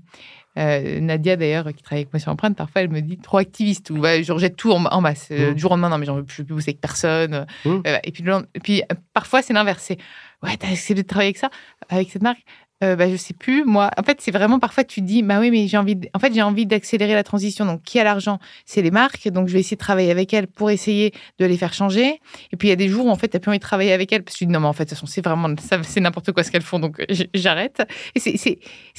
euh, 0.58 1.00
Nadia, 1.00 1.36
d'ailleurs, 1.36 1.72
qui 1.72 1.82
travaille 1.82 2.02
avec 2.02 2.12
moi 2.12 2.20
sur 2.20 2.32
Empreinte, 2.32 2.56
parfois, 2.56 2.82
elle 2.82 2.90
me 2.90 3.00
dit 3.00 3.18
trop 3.18 3.38
activiste 3.38 3.90
ou 3.90 3.96
je 3.96 4.32
rejette 4.32 4.56
tout 4.56 4.72
en, 4.72 4.84
en 4.84 5.00
masse. 5.00 5.28
Euh, 5.30 5.48
Mm. 5.48 5.54
Du 5.54 5.60
jour 5.60 5.70
au 5.70 5.74
lendemain, 5.74 5.88
non, 5.90 5.98
mais 5.98 6.06
j'en 6.06 6.16
veux 6.16 6.24
plus, 6.24 6.36
je 6.36 6.42
veux 6.42 6.46
plus 6.46 6.54
bosser 6.54 6.70
avec 6.70 6.80
personne. 6.80 7.46
Mm. 7.64 7.80
Euh, 7.86 7.98
et 8.02 8.12
puis, 8.12 8.22
le 8.22 8.34
et 8.54 8.60
puis 8.60 8.82
parfois, 9.14 9.42
c'est 9.42 9.52
l'inverse. 9.52 9.82
C'est 9.82 9.98
ouais, 10.42 10.56
t'as 10.56 10.70
essayé 10.70 11.00
de 11.00 11.06
travailler 11.06 11.28
avec 11.28 11.38
ça, 11.38 11.50
avec 11.88 12.10
cette 12.10 12.22
marque? 12.22 12.42
Euh, 12.84 12.94
bah, 12.94 13.10
je 13.10 13.16
sais 13.16 13.34
plus, 13.34 13.64
moi. 13.64 13.90
En 13.98 14.04
fait, 14.04 14.20
c'est 14.20 14.30
vraiment 14.30 14.60
parfois 14.60 14.84
tu 14.84 15.00
te 15.00 15.06
dis, 15.06 15.24
bah 15.24 15.40
oui, 15.40 15.50
mais 15.50 15.66
j'ai 15.66 15.76
envie, 15.76 15.96
de- 15.96 16.08
en 16.14 16.20
fait, 16.20 16.32
j'ai 16.32 16.42
envie 16.42 16.64
d'accélérer 16.64 17.14
la 17.14 17.24
transition. 17.24 17.64
Donc, 17.66 17.82
qui 17.82 17.98
a 17.98 18.04
l'argent? 18.04 18.38
C'est 18.66 18.82
les 18.82 18.92
marques. 18.92 19.26
Donc, 19.28 19.48
je 19.48 19.52
vais 19.54 19.58
essayer 19.58 19.76
de 19.76 19.80
travailler 19.80 20.12
avec 20.12 20.32
elles 20.32 20.46
pour 20.46 20.70
essayer 20.70 21.12
de 21.40 21.44
les 21.44 21.56
faire 21.56 21.74
changer. 21.74 22.20
Et 22.52 22.56
puis, 22.56 22.68
il 22.68 22.70
y 22.70 22.72
a 22.72 22.76
des 22.76 22.88
jours 22.88 23.06
où, 23.06 23.10
en 23.10 23.16
fait, 23.16 23.26
t'as 23.26 23.40
plus 23.40 23.48
envie 23.48 23.58
de 23.58 23.62
travailler 23.64 23.92
avec 23.92 24.12
elles 24.12 24.22
parce 24.22 24.34
que 24.36 24.38
tu 24.38 24.44
te 24.44 24.48
dis, 24.48 24.52
non, 24.54 24.60
mais 24.60 24.68
en 24.68 24.72
fait, 24.72 24.84
de 24.84 24.90
toute 24.90 24.96
façon, 24.98 25.06
c'est 25.06 25.24
vraiment, 25.24 25.52
c'est 25.82 26.00
n'importe 26.00 26.30
quoi 26.30 26.44
ce 26.44 26.52
qu'elles 26.52 26.62
font. 26.62 26.78
Donc, 26.78 27.04
j'arrête. 27.34 27.82
Et 28.14 28.20
c'est, 28.20 28.58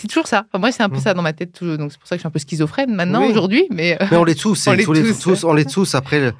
toujours 0.10 0.28
ça. 0.28 0.46
Enfin, 0.50 0.60
moi, 0.60 0.72
c'est 0.74 0.84
un 0.84 0.90
peu 0.90 0.98
Mm. 0.98 1.02
ça 1.02 1.14
dans 1.14 1.22
ma 1.22 1.32
tête 1.32 1.54
toujours. 1.54 1.78
Donc, 1.78 1.94
c'est 1.94 2.00
pour 2.00 2.08
ça 2.08 2.16
que 2.16 2.20
je 2.20 2.24
suis 2.24 2.28
un 2.28 2.32
peu 2.32 2.40
schizophrène 2.40 2.94
maintenant, 2.94 3.22
Oui. 3.22 3.30
aujourd'hui. 3.32 3.66
Mais 3.72 3.98
euh, 4.02 4.06
Mais 4.12 4.18
on 4.18 4.26
l'est 4.26 4.38
tous, 4.38 4.68
On 4.68 4.76
tous 4.76 4.92
les- 4.92 5.04
tous. 5.04 5.20
tous, 5.20 5.44
on 5.46 5.54
l'est 5.54 5.70
tous. 5.72 5.96
Après, 5.96 6.20
le- 6.20 6.34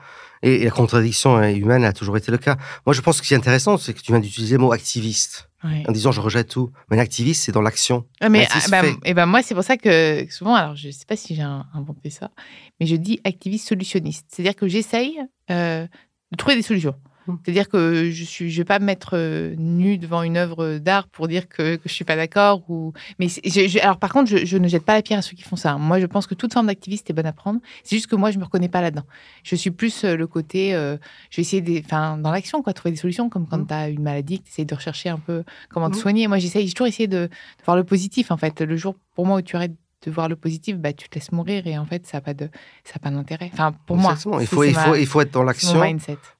et, 0.44 0.56
et 0.56 0.66
la 0.66 0.72
contradiction 0.72 1.42
est 1.42 1.56
humaine 1.56 1.86
a 1.86 1.94
toujours 1.94 2.18
été 2.18 2.32
le 2.32 2.38
cas. 2.38 2.58
Moi, 2.86 2.94
je 2.94 3.00
pense 3.02 3.20
que 3.20 3.24
ce 3.24 3.30
qui 3.30 3.34
est 3.34 3.38
intéressant, 3.38 3.78
c'est 3.78 3.94
que 3.94 4.02
tu 4.02 4.12
viens 4.12 4.20
d'utiliser 4.20 4.56
le 4.56 4.62
mot 4.62 4.74
activiste 4.74 5.49
ouais. 5.64 5.84
en 5.88 5.92
disant 5.92 6.12
je 6.12 6.22
rejette 6.22 6.50
tout. 6.50 6.72
Mais 6.90 6.98
un 6.98 7.00
activiste, 7.00 7.44
c'est 7.44 7.52
dans 7.52 7.62
l'action. 7.62 8.06
Ah, 8.22 8.30
mais 8.30 8.48
ah, 8.52 8.60
bah, 8.70 8.82
et 9.06 9.14
ben 9.14 9.26
moi, 9.26 9.42
c'est 9.42 9.56
pour 9.56 9.64
ça 9.64 9.78
que 9.78 10.26
souvent, 10.30 10.56
alors 10.56 10.76
je 10.76 10.90
sais 10.90 11.06
pas 11.06 11.16
si 11.16 11.36
j'ai 11.36 11.42
inventé 11.42 12.10
ça, 12.10 12.32
mais 12.80 12.86
je 12.86 12.96
dis 12.96 13.20
activiste 13.24 13.68
solutionniste. 13.68 14.26
C'est-à-dire 14.30 14.56
que 14.56 14.68
j'essaye 14.68 15.20
euh, 15.52 15.88
de 16.32 16.38
trouver 16.38 16.56
des 16.56 16.62
solutions. 16.62 16.96
C'est-à-dire 17.44 17.70
que 17.70 18.10
je 18.12 18.24
suis, 18.24 18.50
je 18.52 18.58
vais 18.62 18.66
pas 18.66 18.80
me 18.80 18.86
mettre 18.86 19.12
euh, 19.14 19.54
nue 19.58 19.98
devant 19.98 20.24
une 20.24 20.38
œuvre 20.38 20.78
d'art 20.78 21.08
pour 21.08 21.28
dire 21.28 21.48
que, 21.48 21.76
que 21.76 21.88
je 21.88 21.94
suis 21.94 22.06
pas 22.06 22.16
d'accord. 22.16 22.64
Ou... 22.70 22.94
Mais 23.20 23.28
c'est- 23.30 23.42
je- 23.48 23.68
je- 23.68 23.80
alors 23.80 23.98
par 23.98 24.12
contre, 24.12 24.36
je, 24.38 24.58
ne 24.58 24.68
jette 24.68 24.84
pas 24.86 24.94
la 24.96 25.02
pierre 25.02 25.20
à 25.20 25.22
ceux 25.22 25.36
qui 25.36 25.44
font 25.44 25.56
ça. 25.56 25.78
Moi, 25.78 26.00
je 26.00 26.06
pense 26.06 26.28
que 26.28 26.36
toute 26.36 26.54
forme 26.54 26.68
d'activiste 26.68 27.10
est 27.10 27.14
bonne 27.14 27.26
à 27.26 27.34
prendre. 27.34 27.60
C'est 27.84 27.96
juste 27.96 28.08
que 28.08 28.16
moi, 28.16 28.32
je 28.32 28.40
me 28.40 28.44
reconnais 28.44 28.70
pas 28.70 28.82
là-dedans. 28.82 29.06
Je 29.44 29.56
suis 29.56 29.72
plus 29.72 30.04
euh, 30.04 30.16
le 30.16 30.28
côté, 30.28 30.74
euh, 30.76 30.98
je 31.30 31.38
vais 31.38 31.42
essayer 31.42 31.62
des, 31.62 31.82
enfin, 31.86 32.18
dans 32.18 32.32
l'action, 32.32 32.62
quoi, 32.62 32.74
trouver 32.74 32.92
des 32.92 32.98
solutions, 32.98 33.30
comme 33.30 33.48
quand 33.48 33.58
Mm. 33.60 33.68
tu 33.68 33.74
as 33.74 33.90
une 33.90 34.02
maladie, 34.04 34.40
que 34.40 34.46
tu 34.46 34.50
essayes 34.52 34.66
de 34.66 34.76
rechercher 34.76 35.10
un 35.10 35.20
peu 35.20 35.44
comment 35.70 35.90
te 35.90 35.96
Mm. 35.96 36.00
soigner. 36.00 36.28
Moi, 36.28 36.38
j'essaye, 36.40 36.68
j'ai 36.68 36.74
toujours 36.74 36.88
essayé 36.88 37.08
de, 37.08 37.28
de 37.28 37.30
voir 37.66 37.78
le 37.78 37.84
positif. 37.84 38.32
En 38.32 38.38
fait, 38.38 38.62
le 38.62 38.76
jour 38.78 38.96
pour 39.16 39.26
moi 39.26 39.38
où 39.38 39.42
tu 39.42 39.56
arrêtes 39.56 39.74
de 40.06 40.12
voir 40.12 40.30
le 40.30 40.36
positif, 40.36 40.78
bah, 40.78 40.94
tu 40.94 41.10
te 41.10 41.16
laisses 41.16 41.32
mourir 41.32 41.68
et 41.68 41.78
en 41.78 41.86
fait, 41.86 42.08
ça 42.08 42.18
n'a 42.18 42.22
pas 42.22 42.34
de, 42.34 42.50
ça 42.86 42.94
a 42.96 43.00
pas 43.00 43.10
d'intérêt. 43.10 43.50
Enfin, 43.54 43.74
pour 43.86 43.98
moi, 43.98 44.12
Exactement. 44.14 44.40
Il 44.40 44.48
c'est- 44.48 44.56
faut, 44.56 44.64
il, 44.64 44.74
ma- 44.74 44.84
faut, 44.86 44.96
il 44.96 45.06
faut 45.08 45.22
être 45.22 45.32
dans 45.32 45.42
c'est 45.42 45.46
l'action. 45.48 45.80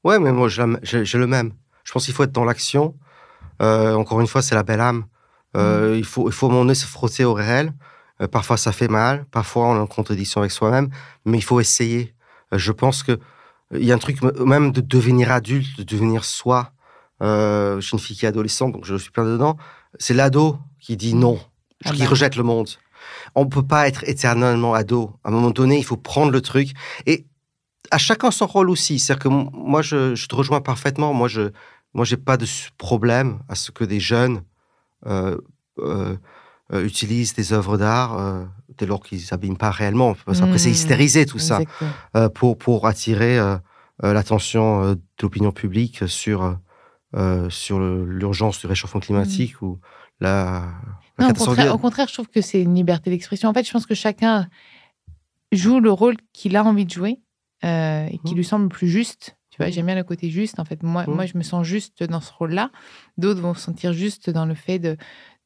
Ouais, 0.04 0.20
mais 0.20 0.32
moi, 0.32 0.48
j'ai 0.50 0.64
le 1.18 1.28
même. 1.28 1.52
Je 1.84 1.92
pense 1.92 2.06
qu'il 2.06 2.14
faut 2.14 2.24
être 2.24 2.32
dans 2.32 2.46
l'action. 2.46 2.96
Euh, 3.62 3.96
encore 3.96 4.22
une 4.22 4.28
fois, 4.28 4.42
c'est 4.42 4.56
la 4.56 4.64
belle 4.64 4.80
âme. 4.82 5.06
Euh, 5.58 5.96
il, 5.98 6.06
faut, 6.06 6.30
il 6.30 6.34
faut 6.34 6.74
se 6.74 6.86
frotter 6.86 7.26
au 7.26 7.34
réel. 7.34 7.74
Euh, 8.22 8.28
parfois, 8.28 8.56
ça 8.58 8.72
fait 8.72 8.88
mal. 8.88 9.26
Parfois, 9.32 9.68
on 9.70 9.76
est 9.76 9.80
en 9.80 9.88
contradiction 9.88 10.40
avec 10.42 10.52
soi-même. 10.52 10.90
Mais 11.26 11.38
il 11.38 11.44
faut 11.44 11.60
essayer. 11.60 12.14
Je 12.52 12.72
pense 12.72 13.04
que 13.04 13.20
il 13.76 13.84
y 13.86 13.92
a 13.92 13.96
un 13.96 14.00
truc 14.00 14.22
même 14.40 14.72
de 14.72 14.82
devenir 14.82 15.32
adulte, 15.32 15.78
de 15.78 15.84
devenir 15.84 16.24
soi. 16.26 16.72
Euh, 17.22 17.80
J'ai 17.82 17.94
une 17.94 18.00
fille 18.00 18.16
qui 18.16 18.26
est 18.26 18.30
adolescente, 18.30 18.72
donc 18.74 18.86
je 18.86 18.96
suis 18.96 19.12
plein 19.12 19.26
dedans. 19.26 19.58
C'est 20.00 20.14
l'ado 20.14 20.58
qui 20.80 20.96
dit 20.98 21.14
non, 21.14 21.40
Ah 21.86 21.92
qui 21.92 22.00
bah. 22.04 22.08
rejette 22.10 22.36
le 22.36 22.44
monde. 22.44 22.70
On 23.36 23.48
peut 23.48 23.66
pas 23.66 23.88
être 23.88 24.04
éternellement 24.08 24.74
ado. 24.74 25.16
À 25.24 25.30
un 25.30 25.32
moment 25.32 25.52
donné, 25.52 25.78
il 25.78 25.84
faut 25.86 25.98
prendre 25.98 26.32
le 26.32 26.42
truc. 26.42 26.72
Et 27.06 27.26
à 27.92 27.98
chacun 27.98 28.32
son 28.32 28.48
rôle 28.48 28.70
aussi. 28.70 29.00
C'est-à-dire 29.00 29.24
que 29.24 29.30
moi, 29.30 29.82
je, 29.82 30.16
je 30.16 30.28
te 30.28 30.36
rejoins 30.36 30.62
parfaitement. 30.62 31.14
Moi, 31.14 31.28
je 31.28 31.52
moi, 31.94 32.06
j'ai 32.06 32.18
pas 32.18 32.38
de 32.38 32.46
problème 32.78 33.40
à 33.50 33.56
ce 33.56 33.72
que 33.72 33.84
des 33.84 34.00
jeunes 34.00 34.44
euh, 35.08 35.38
euh, 35.80 36.16
euh, 36.72 36.86
utilisent 36.86 37.34
des 37.34 37.52
œuvres 37.52 37.78
d'art 37.78 38.18
euh, 38.20 38.46
dès 38.78 38.86
lors 38.86 39.02
qu'ils 39.02 39.22
s'abîment 39.22 39.58
pas 39.58 39.72
réellement. 39.72 40.16
Parce 40.26 40.40
qu'après, 40.40 40.60
c'est 40.60 40.70
Mmh. 40.70 40.74
hystérisé 40.74 41.26
tout 41.26 41.40
ça 41.40 41.62
Exactement. 41.62 42.30
pour, 42.30 42.58
pour 42.58 42.88
attirer 42.88 43.40
l'attention 44.02 44.94
de 44.94 45.02
l'opinion 45.22 45.52
publique 45.52 46.08
sur, 46.08 46.58
sur 47.50 47.80
l'urgence 47.80 48.60
du 48.60 48.68
réchauffement 48.68 49.02
climatique 49.02 49.62
ou 49.62 49.80
la, 50.20 50.66
la 51.18 51.26
Non, 51.28 51.30
au 51.32 51.34
contraire, 51.34 51.76
au 51.76 51.78
contraire, 51.78 52.08
je 52.08 52.14
trouve 52.14 52.28
que 52.30 52.42
c'est 52.42 52.62
une 52.62 52.76
liberté 52.76 53.10
d'expression. 53.10 53.50
En 53.50 53.54
fait, 53.54 53.66
je 53.66 53.72
pense 53.72 53.86
que 53.86 53.96
chacun 53.96 54.48
joue 55.52 55.80
le 55.80 55.92
rôle 55.92 56.16
qu'il 56.34 56.56
a 56.56 56.64
envie 56.64 56.86
de 56.86 56.92
jouer 56.92 57.20
euh, 57.66 58.06
et 58.12 58.20
qui 58.20 58.34
Mmh. 58.34 58.38
lui 58.38 58.44
semble 58.46 58.64
le 58.66 58.70
plus 58.70 58.88
juste. 58.90 59.36
Tu 59.50 59.58
vois, 59.58 59.68
Mmh. 59.68 59.72
j'aime 59.72 59.86
bien 59.88 59.96
le 59.96 60.04
côté 60.04 60.30
juste. 60.30 60.60
En 60.60 60.66
fait, 60.66 60.84
moi, 60.84 61.06
Mmh. 61.08 61.12
moi, 61.14 61.26
je 61.26 61.38
me 61.38 61.44
sens 61.44 61.66
juste 61.66 62.04
dans 62.04 62.22
ce 62.22 62.32
rôle-là. 62.32 62.72
D'autres 63.18 63.42
vont 63.42 63.54
se 63.54 63.62
sentir 63.62 63.94
juste 63.94 64.30
dans 64.30 64.46
le 64.46 64.54
fait 64.56 64.80
de, 64.80 64.96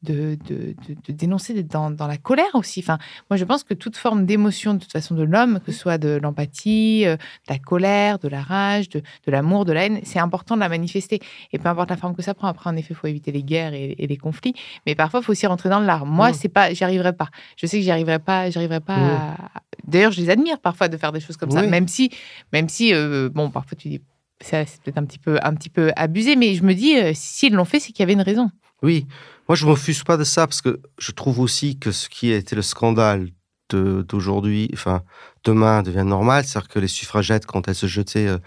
de, 0.03 0.37
de, 0.47 0.75
de- 0.87 0.95
de 1.07 1.13
dénoncer, 1.13 1.53
d'être 1.53 1.71
dans, 1.71 1.89
dans 1.91 2.07
la 2.07 2.17
colère 2.17 2.53
aussi. 2.55 2.79
Enfin, 2.81 2.97
moi, 3.29 3.37
je 3.37 3.45
pense 3.45 3.63
que 3.63 3.73
toute 3.73 3.97
forme 3.97 4.25
d'émotion, 4.25 4.73
de 4.73 4.79
toute 4.79 4.91
façon, 4.91 5.15
de 5.15 5.23
l'homme, 5.23 5.59
que 5.65 5.71
ce 5.71 5.79
soit 5.79 5.97
de 5.97 6.19
l'empathie, 6.21 7.03
euh, 7.05 7.15
de 7.15 7.21
la 7.53 7.59
colère, 7.59 8.19
de 8.19 8.27
la 8.27 8.41
rage, 8.41 8.89
de, 8.89 8.99
de 8.99 9.31
l'amour, 9.31 9.65
de 9.65 9.73
la 9.73 9.85
haine, 9.85 9.99
c'est 10.03 10.19
important 10.19 10.55
de 10.55 10.59
la 10.59 10.69
manifester. 10.69 11.19
Et 11.51 11.59
peu 11.59 11.69
importe 11.69 11.89
la 11.89 11.97
forme 11.97 12.15
que 12.15 12.21
ça 12.21 12.33
prend. 12.33 12.47
Après, 12.47 12.69
en 12.69 12.75
effet, 12.75 12.89
il 12.91 12.95
faut 12.95 13.07
éviter 13.07 13.31
les 13.31 13.43
guerres 13.43 13.73
et, 13.73 13.95
et 13.97 14.07
les 14.07 14.17
conflits. 14.17 14.53
Mais 14.85 14.95
parfois, 14.95 15.21
il 15.21 15.23
faut 15.23 15.31
aussi 15.31 15.47
rentrer 15.47 15.69
dans 15.69 15.79
l'art. 15.79 16.05
Moi, 16.05 16.31
Mmh. 16.31 16.33
c'est 16.33 16.49
pas, 16.49 16.73
j'y 16.73 16.83
arriverai 16.83 17.13
pas. 17.13 17.29
Je 17.57 17.65
sais 17.65 17.77
que 17.77 17.83
j'y 17.83 17.91
arriverai 17.91 18.19
pas. 18.19 18.49
J'y 18.49 18.57
arriverai 18.57 18.79
pas. 18.81 18.97
Mmh. 18.97 19.09
à- 19.09 19.61
D'ailleurs, 19.87 20.11
je 20.11 20.21
les 20.21 20.29
admire 20.29 20.59
parfois 20.59 20.87
de 20.87 20.97
faire 20.97 21.11
des 21.11 21.19
choses 21.19 21.35
comme 21.37 21.51
ça, 21.51 21.61
même 21.63 21.87
si, 21.87 22.09
même 22.53 22.69
si, 22.69 22.93
euh, 22.93 23.29
bon, 23.29 23.49
parfois 23.49 23.77
tu 23.77 23.89
dis, 23.89 24.01
ça, 24.39 24.65
c'est 24.65 24.81
peut-être 24.81 24.97
un 24.97 25.05
petit 25.05 25.19
peu, 25.19 25.37
un 25.43 25.53
petit 25.55 25.69
peu 25.69 25.91
abusé, 25.95 26.35
mais 26.35 26.55
je 26.55 26.63
me 26.63 26.73
dis, 26.73 26.97
euh, 26.97 27.11
s'ils 27.13 27.53
l'ont 27.53 27.65
fait, 27.65 27.79
c'est 27.79 27.91
qu'il 27.91 27.99
y 27.99 28.03
avait 28.03 28.13
une 28.13 28.21
raison. 28.21 28.49
Oui, 28.81 29.05
moi 29.47 29.55
je 29.55 29.65
ne 29.65 29.69
m'offuse 29.69 30.03
pas 30.03 30.17
de 30.17 30.23
ça 30.23 30.47
parce 30.47 30.61
que 30.61 30.81
je 30.97 31.11
trouve 31.11 31.39
aussi 31.39 31.77
que 31.77 31.91
ce 31.91 32.09
qui 32.09 32.31
a 32.31 32.37
été 32.37 32.55
le 32.55 32.61
scandale 32.61 33.29
d'aujourd'hui, 33.69 34.69
enfin 34.73 35.01
demain 35.43 35.81
devient 35.81 36.03
normal, 36.05 36.45
c'est-à-dire 36.45 36.69
que 36.69 36.79
les 36.79 36.87
suffragettes, 36.87 37.45
quand 37.45 37.67
elles 37.67 37.75
se 37.75 37.87
jetaient 37.87 38.27
euh, 38.27 38.37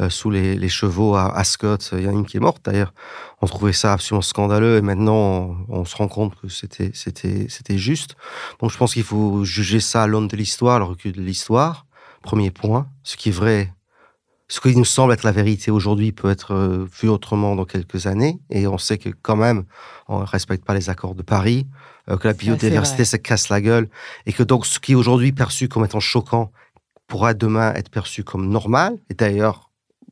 euh, 0.00 0.10
sous 0.10 0.30
les, 0.30 0.68
chevaux 0.68 1.14
à 1.14 1.34
Ascot, 1.34 1.78
il 1.92 2.02
y 2.02 2.06
en 2.06 2.10
a 2.10 2.12
une 2.12 2.26
qui 2.26 2.36
est 2.36 2.40
morte 2.40 2.62
d'ailleurs, 2.64 2.92
on 3.40 3.46
trouvait 3.46 3.72
ça 3.72 3.94
absolument 3.94 4.20
scandaleux 4.20 4.76
et 4.76 4.82
maintenant 4.82 5.56
on, 5.68 5.86
se 5.86 5.96
rend 5.96 6.08
compte 6.08 6.34
que 6.38 6.48
c'était 6.48 7.78
juste. 7.78 8.16
Donc 8.60 8.70
je 8.70 8.76
pense 8.76 8.92
qu'il 8.92 9.04
faut 9.04 9.44
juger 9.44 9.80
ça 9.80 10.02
à 10.02 10.06
l'aune 10.06 10.28
de 10.28 10.36
l'histoire, 10.36 10.78
le 10.78 10.84
recul 10.84 11.12
de 11.12 11.22
l'histoire. 11.22 11.86
Premier 12.22 12.50
point, 12.50 12.88
ce 13.04 13.16
qui 13.16 13.30
est 13.30 13.32
vrai. 13.32 13.72
Ce 14.48 14.60
qui 14.60 14.76
nous 14.76 14.84
semble 14.84 15.12
être 15.12 15.24
la 15.24 15.32
vérité 15.32 15.70
aujourd'hui 15.70 16.12
peut 16.12 16.30
être 16.30 16.54
euh, 16.54 16.86
vu 17.00 17.08
autrement 17.08 17.56
dans 17.56 17.64
quelques 17.64 18.06
années. 18.06 18.38
Et 18.50 18.66
on 18.68 18.78
sait 18.78 18.96
que 18.96 19.08
quand 19.08 19.36
même, 19.36 19.64
on 20.06 20.20
ne 20.20 20.24
respecte 20.24 20.64
pas 20.64 20.74
les 20.74 20.88
accords 20.88 21.16
de 21.16 21.22
Paris, 21.22 21.66
euh, 22.08 22.16
que 22.16 22.28
la 22.28 22.34
biodiversité 22.34 23.04
se 23.04 23.16
casse 23.16 23.48
la 23.48 23.60
gueule, 23.60 23.88
et 24.24 24.32
que 24.32 24.44
donc 24.44 24.64
ce 24.66 24.78
qui 24.78 24.92
est 24.92 24.94
aujourd'hui 24.94 25.32
perçu 25.32 25.68
comme 25.68 25.84
étant 25.84 26.00
choquant 26.00 26.52
pourra 27.08 27.34
demain 27.34 27.74
être 27.74 27.90
perçu 27.90 28.22
comme 28.22 28.48
normal. 28.48 28.96
Et 29.10 29.14
d'ailleurs, 29.14 29.70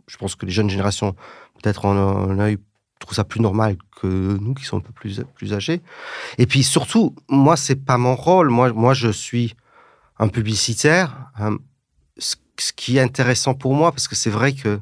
je 0.08 0.16
pense 0.16 0.34
que 0.34 0.46
les 0.46 0.52
jeunes 0.52 0.70
générations, 0.70 1.14
peut-être 1.62 1.84
en 1.84 1.96
un 1.96 2.38
œil, 2.40 2.58
trouvent 2.98 3.14
ça 3.14 3.24
plus 3.24 3.40
normal 3.40 3.76
que 4.00 4.06
nous 4.40 4.54
qui 4.54 4.64
sommes 4.64 4.80
un 4.80 4.82
peu 4.82 4.92
plus, 4.92 5.22
plus 5.34 5.52
âgés. 5.52 5.80
Et 6.38 6.46
puis 6.46 6.62
surtout, 6.62 7.14
moi, 7.28 7.56
c'est 7.56 7.76
pas 7.76 7.98
mon 7.98 8.16
rôle. 8.16 8.50
Moi, 8.50 8.72
moi 8.72 8.94
je 8.94 9.08
suis 9.08 9.54
un 10.18 10.28
publicitaire. 10.28 11.30
euh, 11.40 11.56
ce, 12.18 12.36
ce 12.58 12.72
qui 12.72 12.96
est 12.96 13.00
intéressant 13.00 13.54
pour 13.54 13.74
moi, 13.74 13.90
parce 13.92 14.08
que 14.08 14.14
c'est 14.14 14.30
vrai 14.30 14.52
que 14.52 14.80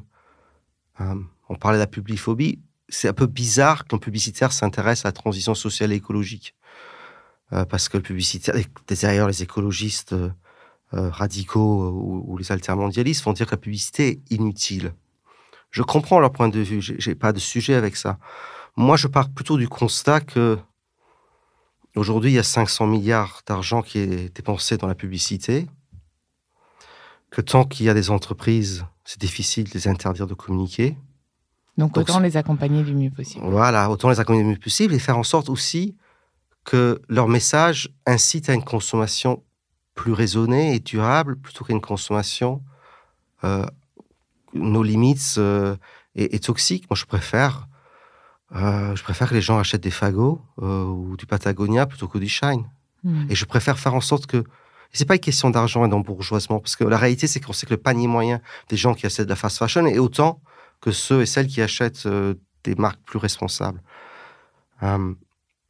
euh, 1.01 1.15
on 1.49 1.55
parlait 1.55 1.77
de 1.77 1.83
la 1.83 1.87
publiphobie, 1.87 2.59
c'est 2.89 3.07
un 3.07 3.13
peu 3.13 3.25
bizarre 3.25 3.85
qu'un 3.85 3.97
publicitaire 3.97 4.51
s'intéresse 4.51 5.05
à 5.05 5.09
la 5.09 5.13
transition 5.13 5.55
sociale 5.55 5.91
et 5.91 5.95
écologique. 5.95 6.55
Euh, 7.51 7.65
parce 7.65 7.89
que 7.89 7.97
le 7.97 8.03
publicitaire, 8.03 8.55
d'ailleurs 8.87 9.27
les 9.27 9.43
écologistes 9.43 10.13
euh, 10.13 10.29
radicaux 10.91 11.89
ou, 11.89 12.23
ou 12.27 12.37
les 12.37 12.51
altermondialistes 12.51 13.23
vont 13.23 13.33
dire 13.33 13.47
que 13.47 13.51
la 13.51 13.57
publicité 13.57 14.07
est 14.07 14.31
inutile. 14.31 14.93
Je 15.71 15.81
comprends 15.81 16.19
leur 16.19 16.31
point 16.31 16.49
de 16.49 16.59
vue, 16.59 16.81
j'ai 16.81 17.15
pas 17.15 17.33
de 17.33 17.39
sujet 17.39 17.73
avec 17.73 17.95
ça. 17.95 18.19
Moi, 18.75 18.95
je 18.95 19.07
pars 19.07 19.29
plutôt 19.29 19.57
du 19.57 19.67
constat 19.67 20.21
que 20.21 20.59
aujourd'hui, 21.95 22.31
il 22.31 22.35
y 22.35 22.39
a 22.39 22.43
500 22.43 22.85
milliards 22.85 23.41
d'argent 23.47 23.81
qui 23.81 23.97
est 23.99 24.35
dépensé 24.35 24.77
dans 24.77 24.87
la 24.87 24.93
publicité, 24.93 25.67
que 27.33 27.41
tant 27.41 27.65
qu'il 27.65 27.87
y 27.87 27.89
a 27.89 27.95
des 27.95 28.11
entreprises, 28.11 28.85
c'est 29.05 29.19
difficile 29.19 29.67
de 29.67 29.73
les 29.73 29.87
interdire 29.87 30.27
de 30.27 30.35
communiquer. 30.35 30.95
Donc, 31.79 31.95
Donc, 31.95 31.97
autant 31.97 32.19
les 32.19 32.37
accompagner 32.37 32.83
du 32.83 32.93
mieux 32.93 33.09
possible. 33.09 33.43
Voilà, 33.47 33.89
autant 33.89 34.11
les 34.11 34.19
accompagner 34.19 34.43
le 34.43 34.49
mieux 34.49 34.59
possible 34.59 34.93
et 34.93 34.99
faire 34.99 35.17
en 35.17 35.23
sorte 35.23 35.49
aussi 35.49 35.95
que 36.63 37.01
leur 37.09 37.27
message 37.27 37.89
incite 38.05 38.49
à 38.49 38.53
une 38.53 38.63
consommation 38.63 39.41
plus 39.95 40.13
raisonnée 40.13 40.75
et 40.75 40.79
durable 40.79 41.35
plutôt 41.35 41.65
qu'à 41.65 41.73
une 41.73 41.81
consommation 41.81 42.61
euh, 43.43 43.65
nos 44.53 44.83
limites 44.83 45.35
euh, 45.39 45.75
et, 46.13 46.35
et 46.35 46.39
toxique. 46.39 46.85
Moi, 46.87 46.95
je 46.95 47.05
préfère, 47.05 47.67
euh, 48.55 48.95
je 48.95 49.01
préfère 49.01 49.29
que 49.29 49.33
les 49.33 49.41
gens 49.41 49.57
achètent 49.57 49.81
des 49.81 49.89
fagots 49.89 50.39
euh, 50.61 50.83
ou 50.83 51.17
du 51.17 51.25
Patagonia 51.25 51.87
plutôt 51.87 52.07
que 52.07 52.19
du 52.19 52.29
Shine. 52.29 52.69
Hmm. 53.03 53.25
Et 53.31 53.33
je 53.33 53.45
préfère 53.45 53.79
faire 53.79 53.95
en 53.95 54.01
sorte 54.01 54.27
que. 54.27 54.43
C'est 54.93 55.05
pas 55.05 55.15
une 55.15 55.19
question 55.19 55.49
d'argent 55.49 55.85
et 55.85 55.89
d'embourgeoisement, 55.89 56.59
parce 56.59 56.75
que 56.75 56.83
la 56.83 56.97
réalité, 56.97 57.27
c'est 57.27 57.39
qu'on 57.39 57.53
sait 57.53 57.65
que 57.65 57.73
le 57.73 57.81
panier 57.81 58.07
moyen 58.07 58.39
des 58.69 58.77
gens 58.77 58.93
qui 58.93 59.05
achètent 59.05 59.25
de 59.25 59.29
la 59.29 59.35
fast 59.35 59.57
fashion 59.57 59.85
est 59.87 59.97
autant 59.97 60.39
que 60.81 60.91
ceux 60.91 61.21
et 61.21 61.25
celles 61.25 61.47
qui 61.47 61.61
achètent 61.61 62.05
euh, 62.05 62.35
des 62.63 62.75
marques 62.75 63.01
plus 63.03 63.17
responsables. 63.17 63.81
Euh, 64.83 65.13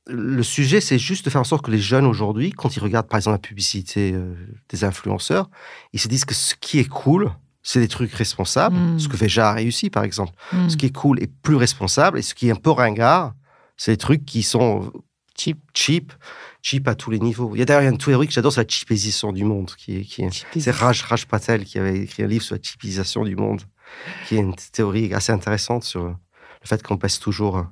le 0.07 0.43
sujet, 0.43 0.81
c'est 0.81 0.99
juste 0.99 1.23
de 1.23 1.29
faire 1.29 1.39
en 1.39 1.45
sorte 1.45 1.65
que 1.65 1.71
les 1.71 1.79
jeunes 1.79 2.05
aujourd'hui, 2.05 2.51
quand 2.51 2.75
ils 2.75 2.81
regardent 2.81 3.07
par 3.07 3.17
exemple 3.17 3.35
la 3.35 3.47
publicité 3.47 4.11
euh, 4.13 4.35
des 4.67 4.83
influenceurs, 4.83 5.49
ils 5.93 6.01
se 6.01 6.09
disent 6.09 6.25
que 6.25 6.33
ce 6.33 6.55
qui 6.59 6.79
est 6.79 6.89
cool, 6.89 7.31
c'est 7.61 7.79
des 7.79 7.87
trucs 7.87 8.13
responsables. 8.13 8.75
Mm. 8.75 8.99
Ce 8.99 9.07
que 9.07 9.15
Veja 9.15 9.49
a 9.49 9.53
réussi, 9.53 9.89
par 9.89 10.03
exemple. 10.03 10.33
Hmm. 10.51 10.67
Ce 10.67 10.75
qui 10.75 10.87
est 10.87 10.93
cool 10.93 11.23
est 11.23 11.31
plus 11.31 11.55
responsable, 11.55 12.19
et 12.19 12.21
ce 12.21 12.35
qui 12.35 12.49
est 12.49 12.51
un 12.51 12.55
peu 12.55 12.71
ringard, 12.71 13.33
c'est 13.77 13.91
des 13.91 13.97
trucs 13.97 14.25
qui 14.25 14.43
sont 14.43 14.91
Cheap. 15.35 15.59
cheap, 15.73 16.13
cheap 16.63 16.87
à 16.87 16.95
tous 16.95 17.11
les 17.11 17.19
niveaux. 17.19 17.51
Il 17.53 17.59
y 17.59 17.61
a 17.61 17.65
d'ailleurs 17.65 17.91
une 17.91 17.97
théorie 17.99 18.25
que 18.25 18.33
j'adore, 18.33 18.53
c'est 18.53 18.61
la 18.61 18.67
cheapisation 18.67 19.31
du 19.31 19.43
monde, 19.43 19.69
qui 19.77 20.03
qui 20.05 20.25
c'est 20.61 20.71
Raj, 20.71 21.03
Raj 21.03 21.27
Patel 21.27 21.65
qui 21.65 21.77
avait 21.77 21.99
écrit 21.99 22.23
un 22.23 22.27
livre 22.27 22.43
sur 22.43 22.55
la 22.55 22.61
cheapisation 22.61 23.23
du 23.23 23.35
monde, 23.35 23.61
qui 24.27 24.37
est 24.37 24.39
une 24.39 24.55
théorie 24.55 25.13
assez 25.13 25.31
intéressante 25.31 25.83
sur 25.83 26.05
le 26.05 26.15
fait 26.63 26.81
qu'on 26.81 26.97
passe 26.97 27.19
toujours, 27.19 27.67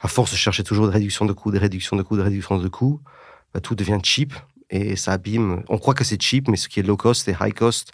à 0.00 0.08
force 0.08 0.32
de 0.32 0.36
chercher 0.36 0.64
toujours 0.64 0.86
des 0.86 0.94
réductions 0.94 1.26
de 1.26 1.32
coûts, 1.34 1.52
des 1.52 1.58
réductions 1.58 1.96
de 1.96 2.02
coûts, 2.02 2.16
des 2.16 2.22
réductions 2.22 2.58
de 2.58 2.68
coûts, 2.68 3.00
bah, 3.52 3.60
tout 3.60 3.74
devient 3.74 3.98
cheap 4.02 4.32
et 4.70 4.96
ça 4.96 5.12
abîme. 5.12 5.62
On 5.68 5.76
croit 5.78 5.94
que 5.94 6.04
c'est 6.04 6.20
cheap, 6.20 6.48
mais 6.48 6.56
ce 6.56 6.68
qui 6.68 6.80
est 6.80 6.82
low 6.82 6.96
cost 6.96 7.28
est 7.28 7.36
high 7.40 7.52
cost 7.52 7.92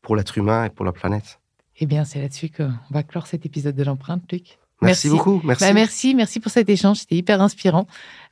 pour 0.00 0.16
l'être 0.16 0.38
humain 0.38 0.64
et 0.64 0.70
pour 0.70 0.86
la 0.86 0.92
planète. 0.92 1.40
Eh 1.78 1.86
bien, 1.86 2.04
c'est 2.04 2.20
là-dessus 2.20 2.50
qu'on 2.50 2.72
va 2.90 3.02
clore 3.02 3.26
cet 3.26 3.44
épisode 3.44 3.74
de 3.74 3.82
l'empreinte, 3.82 4.22
Luc. 4.32 4.58
Merci, 4.80 5.08
Merci. 5.08 5.08
beaucoup. 5.08 5.40
Merci. 5.44 5.64
Bah, 5.64 5.72
merci, 5.72 6.14
merci 6.14 6.40
pour 6.40 6.50
cet 6.52 6.68
échange. 6.68 6.98
C'était 6.98 7.16
hyper 7.16 7.40
inspirant. 7.40 7.86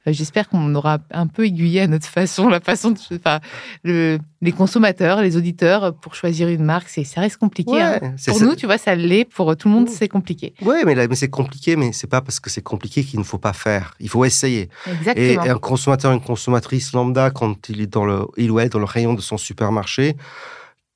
Euh, 0.07 0.13
J'espère 0.13 0.49
qu'on 0.49 0.75
aura 0.75 0.99
un 1.13 1.27
peu 1.29 1.45
aiguillé 1.47 1.81
à 1.83 1.87
notre 1.87 2.07
façon, 2.07 2.49
la 2.49 2.61
façon 2.61 2.91
de, 2.91 2.99
enfin, 3.15 3.39
le- 3.85 4.19
les 4.41 4.51
consommateurs, 4.53 5.21
les 5.23 5.37
auditeurs, 5.37 5.95
pour 5.95 6.15
choisir 6.17 6.49
une 6.49 6.65
marque. 6.65 6.89
C'est, 6.89 7.05
ça 7.05 7.21
reste 7.21 7.37
compliqué. 7.37 7.81
hein. 7.81 7.99
Ouais, 8.03 8.13
Pour 8.27 8.37
ça. 8.39 8.45
nous, 8.45 8.57
tu 8.57 8.67
vois, 8.67 8.79
ça 8.79 8.95
l'est. 8.97 9.25
Pour 9.25 9.57
tout 9.57 9.69
le 9.69 9.75
monde, 9.75 9.85
Mm. 9.89 9.93
c'est 9.93 10.09
compliqué. 10.09 10.55
Oui, 10.63 10.77
mais, 10.85 11.15
c'est 11.15 11.29
compliqué, 11.31 11.77
mais 11.77 11.93
c'est 11.93 12.09
pas 12.09 12.21
parce 12.21 12.41
que 12.41 12.51
c'est 12.51 12.63
compliqué 12.63 13.05
qu'il 13.05 13.21
ne 13.21 13.25
faut 13.25 13.39
pas 13.39 13.53
faire. 13.53 13.95
Il 14.01 14.09
faut 14.09 14.25
essayer. 14.25 14.69
Et, 14.87 14.91
Exactement. 14.91 15.45
et 15.45 15.49
un 15.49 15.59
consommateur, 15.59 16.13
une 16.13 16.21
consommatrice 16.21 16.93
lambda, 16.93 17.31
quand 17.31 17.69
il 17.69 17.81
est 17.81 17.87
dans 17.87 18.05
le, 18.05 18.27
il 18.37 18.51
ou 18.51 18.59
elle 18.59 18.69
dans 18.71 18.81
le 18.81 18.85
rayon 18.85 19.15
de 19.15 19.21
son 19.21 19.37
supermarché, 19.39 20.17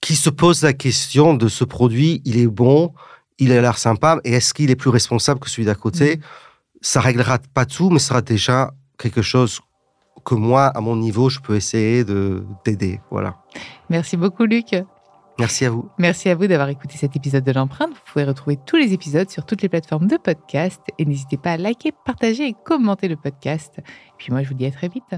qui 0.01 0.16
se 0.16 0.31
pose 0.31 0.62
la 0.62 0.73
question 0.73 1.35
de 1.35 1.49
ce 1.49 1.62
produit, 1.64 2.23
il 2.25 2.37
est 2.38 2.47
bon, 2.49 2.92
il 3.38 3.53
a 3.53 3.61
l'air 3.61 3.79
sympa, 3.79 4.19
et 4.25 4.33
est-ce 4.33 4.53
qu'il 4.55 4.71
est 4.71 4.77
plus 4.77 4.90
responsable 4.90 5.38
que 5.40 5.49
celui 5.49 5.64
d'à 5.66 5.75
côté? 5.75 6.21
Ça 6.81 7.01
réglera 7.01 7.38
pas 7.55 7.64
tout, 7.66 7.90
mais 7.90 7.99
ce 7.99 8.09
sera 8.09 8.23
déjà 8.23 8.73
quelque 8.99 9.23
chose 9.23 9.61
que 10.25 10.35
moi, 10.35 10.67
à 10.67 10.81
mon 10.81 10.97
niveau, 10.97 11.29
je 11.29 11.41
peux 11.41 11.57
essayer 11.57 12.05
de 12.05 12.45
d'aider. 12.65 13.01
Voilà. 13.11 13.37
Merci 13.89 14.17
beaucoup, 14.17 14.45
Luc. 14.45 14.75
Merci 15.39 15.67
à 15.67 15.71
vous. 15.71 15.91
Merci 15.99 16.31
à 16.31 16.35
vous 16.35 16.47
d'avoir 16.47 16.71
écouté 16.71 16.97
cet 16.97 17.15
épisode 17.15 17.45
de 17.45 17.53
l'empreinte. 17.53 17.91
Vous 17.91 18.13
pouvez 18.13 18.25
retrouver 18.25 18.57
tous 18.65 18.77
les 18.77 18.95
épisodes 18.95 19.29
sur 19.29 19.45
toutes 19.45 19.61
les 19.61 19.69
plateformes 19.69 20.07
de 20.07 20.17
podcast. 20.17 20.81
Et 20.99 21.05
n'hésitez 21.05 21.37
pas 21.37 21.53
à 21.53 21.57
liker, 21.59 21.93
partager 22.05 22.47
et 22.47 22.55
commenter 22.65 23.07
le 23.07 23.17
podcast. 23.17 23.75
Et 23.79 23.83
puis 24.17 24.33
moi, 24.33 24.43
je 24.43 24.49
vous 24.49 24.55
dis 24.55 24.65
à 24.65 24.71
très 24.71 24.89
vite. 24.89 25.15